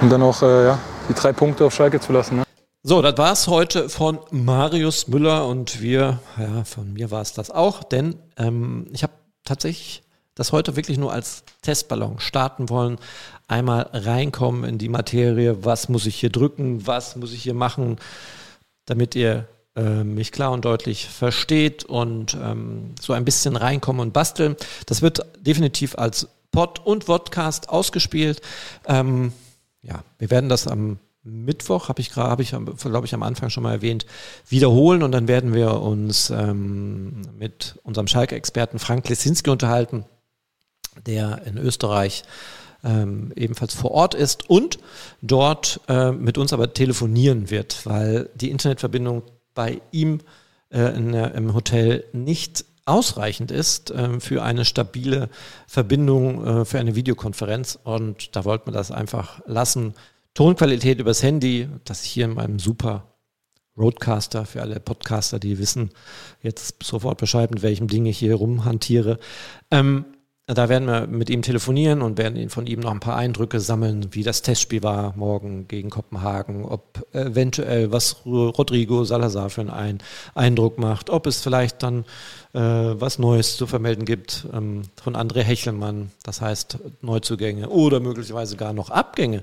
und 0.00 0.10
dann 0.10 0.22
auch 0.22 0.42
äh, 0.42 0.66
ja, 0.66 0.78
die 1.08 1.14
drei 1.14 1.32
Punkte 1.32 1.64
auf 1.64 1.74
Schalke 1.74 2.00
zu 2.00 2.12
lassen. 2.12 2.38
Ne? 2.38 2.42
So, 2.82 3.02
das 3.02 3.16
war 3.18 3.32
es 3.32 3.46
heute 3.46 3.88
von 3.88 4.18
Marius 4.30 5.06
Müller 5.08 5.46
und 5.46 5.82
wir, 5.82 6.18
ja, 6.38 6.64
von 6.64 6.92
mir 6.92 7.10
war 7.10 7.20
es 7.20 7.34
das 7.34 7.50
auch, 7.50 7.84
denn 7.84 8.16
ähm, 8.38 8.86
ich 8.92 9.02
habe 9.02 9.12
tatsächlich 9.44 10.02
das 10.40 10.52
heute 10.52 10.74
wirklich 10.74 10.96
nur 10.96 11.12
als 11.12 11.44
Testballon 11.60 12.18
starten 12.18 12.70
wollen. 12.70 12.96
Einmal 13.46 13.90
reinkommen 13.92 14.64
in 14.64 14.78
die 14.78 14.88
Materie, 14.88 15.66
was 15.66 15.90
muss 15.90 16.06
ich 16.06 16.16
hier 16.16 16.30
drücken, 16.30 16.86
was 16.86 17.14
muss 17.16 17.34
ich 17.34 17.42
hier 17.42 17.52
machen, 17.52 17.98
damit 18.86 19.14
ihr 19.14 19.46
äh, 19.76 20.02
mich 20.02 20.32
klar 20.32 20.52
und 20.52 20.64
deutlich 20.64 21.06
versteht 21.06 21.84
und 21.84 22.38
ähm, 22.42 22.94
so 22.98 23.12
ein 23.12 23.26
bisschen 23.26 23.54
reinkommen 23.54 24.00
und 24.00 24.14
basteln. 24.14 24.56
Das 24.86 25.02
wird 25.02 25.26
definitiv 25.46 25.98
als 25.98 26.28
Pod 26.52 26.80
und 26.86 27.04
Vodcast 27.04 27.68
ausgespielt. 27.68 28.40
Ähm, 28.86 29.34
ja, 29.82 30.02
wir 30.18 30.30
werden 30.30 30.48
das 30.48 30.66
am 30.66 31.00
Mittwoch, 31.22 31.90
habe 31.90 32.00
ich 32.00 32.10
gerade, 32.12 32.30
habe 32.30 32.42
ich, 32.42 32.54
glaube 32.78 33.06
ich, 33.06 33.12
am 33.12 33.22
Anfang 33.22 33.50
schon 33.50 33.62
mal 33.62 33.72
erwähnt, 33.72 34.06
wiederholen 34.48 35.02
und 35.02 35.12
dann 35.12 35.28
werden 35.28 35.52
wir 35.52 35.82
uns 35.82 36.30
ähm, 36.30 37.20
mit 37.38 37.78
unserem 37.82 38.06
Schalke-Experten 38.06 38.78
Frank 38.78 39.06
Lesinski 39.06 39.50
unterhalten 39.50 40.06
der 41.06 41.42
in 41.46 41.58
Österreich 41.58 42.22
ähm, 42.82 43.32
ebenfalls 43.36 43.74
vor 43.74 43.90
Ort 43.90 44.14
ist 44.14 44.48
und 44.48 44.78
dort 45.22 45.80
äh, 45.88 46.12
mit 46.12 46.38
uns 46.38 46.52
aber 46.52 46.72
telefonieren 46.72 47.50
wird, 47.50 47.84
weil 47.86 48.30
die 48.34 48.50
Internetverbindung 48.50 49.22
bei 49.54 49.80
ihm 49.90 50.20
äh, 50.70 50.96
in, 50.96 51.12
im 51.12 51.54
Hotel 51.54 52.04
nicht 52.12 52.64
ausreichend 52.86 53.50
ist 53.50 53.90
äh, 53.90 54.20
für 54.20 54.42
eine 54.42 54.64
stabile 54.64 55.28
Verbindung, 55.66 56.46
äh, 56.46 56.64
für 56.64 56.78
eine 56.78 56.94
Videokonferenz. 56.94 57.78
Und 57.82 58.34
da 58.36 58.44
wollten 58.44 58.68
wir 58.68 58.72
das 58.72 58.90
einfach 58.90 59.40
lassen. 59.46 59.94
Tonqualität 60.34 60.98
übers 60.98 61.22
Handy, 61.22 61.68
das 61.84 62.04
ich 62.04 62.10
hier 62.10 62.24
in 62.24 62.34
meinem 62.34 62.58
super 62.58 63.06
Roadcaster 63.76 64.44
für 64.44 64.60
alle 64.60 64.80
Podcaster, 64.80 65.38
die 65.38 65.58
wissen 65.58 65.90
jetzt 66.42 66.82
sofort 66.82 67.18
Bescheid, 67.18 67.50
mit 67.50 67.62
welchem 67.62 67.88
Ding 67.88 68.06
ich 68.06 68.18
hier 68.18 68.34
rumhantiere. 68.34 69.18
Ähm, 69.70 70.04
da 70.54 70.68
werden 70.68 70.86
wir 70.86 71.06
mit 71.06 71.30
ihm 71.30 71.42
telefonieren 71.42 72.02
und 72.02 72.18
werden 72.18 72.48
von 72.50 72.66
ihm 72.66 72.80
noch 72.80 72.90
ein 72.90 73.00
paar 73.00 73.16
Eindrücke 73.16 73.60
sammeln, 73.60 74.08
wie 74.12 74.22
das 74.22 74.42
Testspiel 74.42 74.82
war 74.82 75.14
morgen 75.16 75.68
gegen 75.68 75.90
Kopenhagen, 75.90 76.64
ob 76.64 77.06
eventuell 77.12 77.92
was 77.92 78.24
Rodrigo 78.24 79.04
Salazar 79.04 79.50
für 79.50 79.72
einen 79.72 79.98
Eindruck 80.34 80.78
macht, 80.78 81.10
ob 81.10 81.26
es 81.26 81.40
vielleicht 81.40 81.82
dann 81.82 82.04
äh, 82.52 82.60
was 82.60 83.18
Neues 83.18 83.56
zu 83.56 83.66
vermelden 83.66 84.04
gibt 84.04 84.46
ähm, 84.52 84.82
von 85.02 85.14
André 85.14 85.42
Hechelmann, 85.42 86.10
das 86.24 86.40
heißt 86.40 86.78
Neuzugänge 87.02 87.68
oder 87.68 88.00
möglicherweise 88.00 88.56
gar 88.56 88.72
noch 88.72 88.90
Abgänge. 88.90 89.42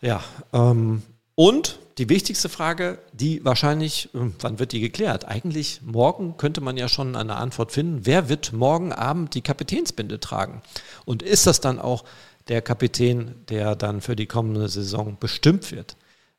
Ja, 0.00 0.22
ähm, 0.52 1.02
und 1.38 1.78
die 1.98 2.08
wichtigste 2.08 2.48
Frage, 2.48 2.98
die 3.12 3.44
wahrscheinlich, 3.44 4.08
hm, 4.10 4.34
wann 4.40 4.58
wird 4.58 4.72
die 4.72 4.80
geklärt? 4.80 5.28
Eigentlich 5.28 5.80
morgen 5.84 6.36
könnte 6.36 6.60
man 6.60 6.76
ja 6.76 6.88
schon 6.88 7.14
eine 7.14 7.36
Antwort 7.36 7.70
finden. 7.70 8.00
Wer 8.02 8.28
wird 8.28 8.52
morgen 8.52 8.92
Abend 8.92 9.36
die 9.36 9.40
Kapitänsbinde 9.40 10.18
tragen? 10.18 10.62
Und 11.04 11.22
ist 11.22 11.46
das 11.46 11.60
dann 11.60 11.78
auch 11.78 12.02
der 12.48 12.60
Kapitän, 12.60 13.36
der 13.48 13.76
dann 13.76 14.00
für 14.00 14.16
die 14.16 14.26
kommende 14.26 14.68
Saison 14.68 15.16
bestimmt 15.20 15.70
wird? 15.70 15.94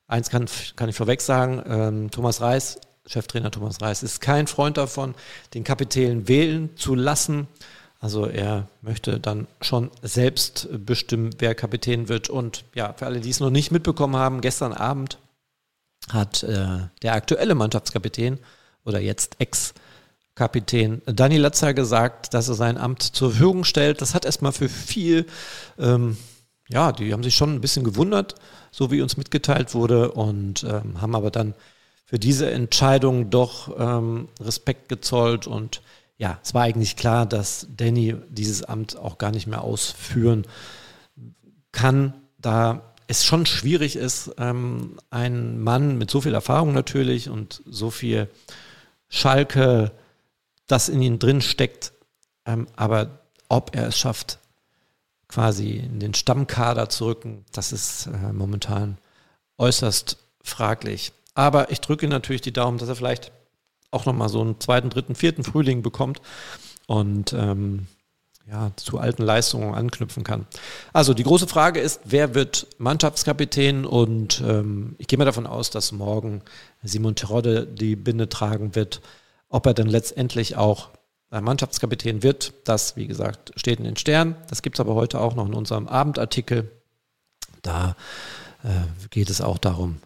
Eins 0.09 0.29
kann, 0.29 0.47
kann 0.75 0.89
ich 0.89 0.97
vorweg 0.97 1.21
sagen, 1.21 1.63
ähm, 1.65 2.11
Thomas 2.11 2.41
Reis, 2.41 2.81
Cheftrainer 3.05 3.51
Thomas 3.51 3.81
Reis, 3.81 4.03
ist 4.03 4.19
kein 4.19 4.47
Freund 4.47 4.75
davon, 4.75 5.15
den 5.53 5.63
Kapitän 5.63 6.27
wählen 6.27 6.75
zu 6.75 6.93
lassen. 6.93 7.47
Also 7.99 8.25
er 8.25 8.67
möchte 8.81 9.19
dann 9.19 9.47
schon 9.59 9.91
selbst 10.01 10.69
bestimmen, 10.71 11.31
wer 11.39 11.53
Kapitän 11.53 12.07
wird. 12.07 12.29
Und 12.29 12.63
ja, 12.73 12.93
für 12.93 13.05
alle, 13.05 13.19
die 13.19 13.29
es 13.29 13.41
noch 13.41 13.49
nicht 13.49 13.71
mitbekommen 13.71 14.15
haben, 14.15 14.39
gestern 14.39 14.71
Abend 14.71 15.17
hat 16.07 16.43
äh, 16.43 16.79
der 17.01 17.13
aktuelle 17.13 17.55
Mannschaftskapitän 17.55 18.39
oder 18.85 19.01
jetzt 19.01 19.35
Ex-Kapitän 19.39 21.01
Dani 21.05 21.37
Latzer 21.37 21.73
gesagt, 21.73 22.33
dass 22.33 22.47
er 22.47 22.55
sein 22.55 22.77
Amt 22.77 23.03
zur 23.03 23.31
Verfügung 23.31 23.65
stellt. 23.65 24.01
Das 24.01 24.15
hat 24.15 24.23
erstmal 24.23 24.53
für 24.53 24.69
viel, 24.69 25.25
ähm, 25.77 26.17
ja, 26.69 26.93
die 26.93 27.11
haben 27.11 27.23
sich 27.23 27.35
schon 27.35 27.53
ein 27.53 27.61
bisschen 27.61 27.83
gewundert, 27.83 28.35
so 28.71 28.91
wie 28.91 29.01
uns 29.01 29.17
mitgeteilt 29.17 29.73
wurde 29.73 30.13
und 30.13 30.63
ähm, 30.63 31.01
haben 31.01 31.15
aber 31.15 31.31
dann 31.31 31.53
für 32.05 32.17
diese 32.17 32.49
Entscheidung 32.49 33.29
doch 33.29 33.77
ähm, 33.77 34.29
Respekt 34.39 34.87
gezollt 34.87 35.47
und 35.47 35.81
ja, 36.19 36.37
es 36.43 36.53
war 36.53 36.63
eigentlich 36.63 36.97
klar, 36.97 37.25
dass 37.25 37.65
Danny 37.75 38.15
dieses 38.29 38.61
Amt 38.63 38.97
auch 38.97 39.17
gar 39.17 39.31
nicht 39.31 39.47
mehr 39.47 39.63
ausführen 39.63 40.45
kann, 41.71 42.13
da 42.37 42.93
es 43.07 43.25
schon 43.25 43.45
schwierig 43.45 43.95
ist, 43.95 44.31
ähm, 44.37 44.97
ein 45.09 45.59
Mann 45.59 45.97
mit 45.97 46.11
so 46.11 46.19
viel 46.19 46.33
Erfahrung 46.33 46.73
natürlich 46.73 47.29
und 47.29 47.63
so 47.65 47.89
viel 47.89 48.29
Schalke, 49.07 49.93
das 50.67 50.89
in 50.89 51.01
ihm 51.01 51.19
drin 51.19 51.41
steckt, 51.41 51.93
ähm, 52.45 52.67
aber 52.75 53.21
ob 53.47 53.75
er 53.75 53.87
es 53.87 53.97
schafft, 53.97 54.39
quasi 55.29 55.77
in 55.77 56.01
den 56.01 56.13
Stammkader 56.13 56.89
zu 56.89 57.05
rücken, 57.05 57.45
das 57.53 57.71
ist 57.71 58.07
äh, 58.07 58.33
momentan 58.33 58.97
äußerst 59.57 60.17
fraglich. 60.43 61.13
Aber 61.33 61.71
ich 61.71 61.79
drücke 61.79 62.09
natürlich 62.09 62.41
die 62.41 62.53
Daumen, 62.53 62.77
dass 62.77 62.89
er 62.89 62.95
vielleicht 62.95 63.31
auch 63.91 64.05
nochmal 64.05 64.29
so 64.29 64.41
einen 64.41 64.59
zweiten, 64.59 64.89
dritten, 64.89 65.15
vierten 65.15 65.43
Frühling 65.43 65.81
bekommt 65.81 66.21
und 66.87 67.33
ähm, 67.33 67.87
ja, 68.49 68.71
zu 68.75 68.97
alten 68.97 69.21
Leistungen 69.21 69.75
anknüpfen 69.75 70.23
kann. 70.23 70.47
Also 70.91 71.13
die 71.13 71.23
große 71.23 71.47
Frage 71.47 71.79
ist, 71.79 72.01
wer 72.05 72.33
wird 72.33 72.67
Mannschaftskapitän? 72.77 73.85
Und 73.85 74.41
ähm, 74.45 74.95
ich 74.97 75.07
gehe 75.07 75.19
mal 75.19 75.25
davon 75.25 75.45
aus, 75.45 75.69
dass 75.69 75.91
morgen 75.91 76.41
Simon 76.81 77.15
Terodde 77.15 77.67
die 77.67 77.95
Binde 77.95 78.27
tragen 78.27 78.75
wird. 78.75 79.01
Ob 79.49 79.65
er 79.65 79.73
dann 79.73 79.87
letztendlich 79.87 80.57
auch 80.57 80.89
Mannschaftskapitän 81.31 82.23
wird, 82.23 82.53
das, 82.63 82.95
wie 82.95 83.07
gesagt, 83.07 83.51
steht 83.55 83.77
in 83.77 83.85
den 83.85 83.97
Sternen. 83.97 84.35
Das 84.49 84.63
gibt 84.63 84.77
es 84.77 84.79
aber 84.79 84.95
heute 84.95 85.19
auch 85.19 85.35
noch 85.35 85.45
in 85.45 85.53
unserem 85.53 85.87
Abendartikel. 85.87 86.71
Da 87.61 87.95
äh, 88.63 89.07
geht 89.09 89.29
es 89.29 89.41
auch 89.41 89.59
darum, 89.59 89.97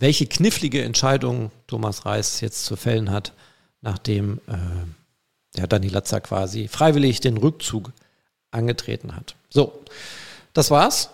welche 0.00 0.26
knifflige 0.26 0.82
Entscheidung 0.82 1.52
Thomas 1.66 2.06
Reis 2.06 2.40
jetzt 2.40 2.64
zu 2.64 2.74
fällen 2.74 3.10
hat, 3.10 3.32
nachdem 3.82 4.40
äh, 4.46 4.56
der 5.56 5.66
Dani 5.66 5.88
Latzer 5.88 6.20
quasi 6.20 6.68
freiwillig 6.68 7.20
den 7.20 7.36
Rückzug 7.36 7.92
angetreten 8.50 9.14
hat. 9.14 9.36
So, 9.50 9.84
das 10.54 10.70
war's 10.70 11.10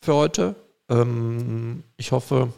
für 0.00 0.14
heute. 0.14 0.54
Ähm, 0.90 1.84
ich 1.96 2.12
hoffe, 2.12 2.52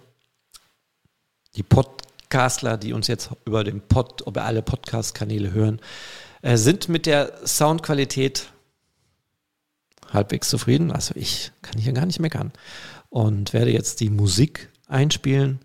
die 1.54 1.62
Podcastler, 1.62 2.76
die 2.76 2.92
uns 2.92 3.06
jetzt 3.06 3.30
über 3.44 3.62
den 3.62 3.80
Pod, 3.80 4.22
über 4.26 4.44
alle 4.44 4.62
Podcast-Kanäle 4.62 5.52
hören, 5.52 5.80
äh, 6.42 6.56
sind 6.56 6.88
mit 6.88 7.06
der 7.06 7.46
Soundqualität 7.46 8.50
halbwegs 10.12 10.48
zufrieden. 10.48 10.90
Also 10.90 11.14
ich 11.14 11.52
kann 11.62 11.80
hier 11.80 11.92
gar 11.92 12.06
nicht 12.06 12.18
meckern 12.18 12.52
und 13.08 13.52
werde 13.52 13.70
jetzt 13.70 14.00
die 14.00 14.10
Musik 14.10 14.68
einspielen, 14.90 15.60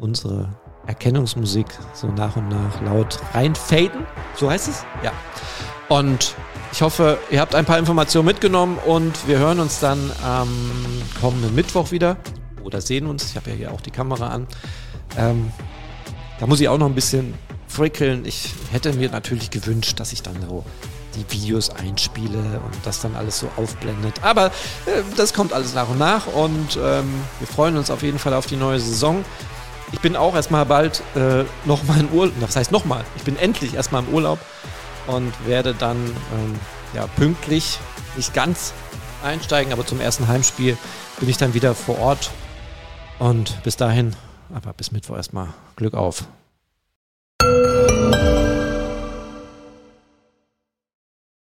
unsere 0.00 0.48
Erkennungsmusik 0.86 1.66
so 1.94 2.08
nach 2.08 2.36
und 2.36 2.48
nach 2.48 2.80
laut 2.82 3.18
reinfaden. 3.32 4.06
So 4.34 4.50
heißt 4.50 4.68
es? 4.68 4.84
Ja. 5.02 5.12
Und 5.88 6.34
ich 6.72 6.82
hoffe, 6.82 7.18
ihr 7.30 7.40
habt 7.40 7.54
ein 7.54 7.64
paar 7.64 7.78
Informationen 7.78 8.26
mitgenommen 8.26 8.78
und 8.78 9.28
wir 9.28 9.38
hören 9.38 9.60
uns 9.60 9.78
dann 9.78 10.10
am 10.24 10.48
kommenden 11.20 11.54
Mittwoch 11.54 11.90
wieder 11.90 12.16
oder 12.64 12.80
sehen 12.80 13.06
uns. 13.06 13.30
Ich 13.30 13.36
habe 13.36 13.50
ja 13.50 13.56
hier 13.56 13.72
auch 13.72 13.80
die 13.80 13.90
Kamera 13.90 14.28
an. 14.28 14.46
Ähm, 15.16 15.52
da 16.40 16.46
muss 16.46 16.60
ich 16.60 16.68
auch 16.68 16.78
noch 16.78 16.86
ein 16.86 16.94
bisschen 16.94 17.34
frickeln. 17.68 18.24
Ich 18.24 18.54
hätte 18.70 18.92
mir 18.94 19.10
natürlich 19.10 19.50
gewünscht, 19.50 20.00
dass 20.00 20.12
ich 20.12 20.22
dann 20.22 20.36
so 20.48 20.64
die 21.14 21.24
Videos 21.30 21.70
einspiele 21.70 22.60
und 22.64 22.74
das 22.84 23.00
dann 23.00 23.16
alles 23.16 23.38
so 23.38 23.48
aufblendet. 23.56 24.22
Aber 24.22 24.46
äh, 24.46 25.02
das 25.16 25.32
kommt 25.34 25.52
alles 25.52 25.74
nach 25.74 25.88
und 25.88 25.98
nach 25.98 26.26
und 26.26 26.78
ähm, 26.82 27.12
wir 27.38 27.46
freuen 27.46 27.76
uns 27.76 27.90
auf 27.90 28.02
jeden 28.02 28.18
Fall 28.18 28.34
auf 28.34 28.46
die 28.46 28.56
neue 28.56 28.80
Saison. 28.80 29.24
Ich 29.92 30.00
bin 30.00 30.16
auch 30.16 30.34
erstmal 30.34 30.64
bald 30.64 31.02
äh, 31.14 31.44
nochmal 31.64 32.00
in 32.00 32.10
Urlaub. 32.10 32.34
Das 32.40 32.56
heißt 32.56 32.72
nochmal, 32.72 33.04
ich 33.16 33.22
bin 33.22 33.36
endlich 33.36 33.74
erstmal 33.74 34.02
im 34.02 34.08
Urlaub 34.08 34.38
und 35.06 35.32
werde 35.46 35.74
dann 35.74 35.96
ähm, 35.96 36.58
ja, 36.94 37.06
pünktlich, 37.06 37.78
nicht 38.16 38.34
ganz 38.34 38.72
einsteigen, 39.22 39.72
aber 39.72 39.86
zum 39.86 40.00
ersten 40.00 40.28
Heimspiel 40.28 40.76
bin 41.18 41.28
ich 41.28 41.36
dann 41.36 41.54
wieder 41.54 41.74
vor 41.74 41.98
Ort. 41.98 42.30
Und 43.18 43.62
bis 43.62 43.76
dahin, 43.76 44.16
aber 44.54 44.72
bis 44.72 44.90
Mittwoch 44.90 45.16
erstmal 45.16 45.48
Glück 45.76 45.94
auf. 45.94 46.24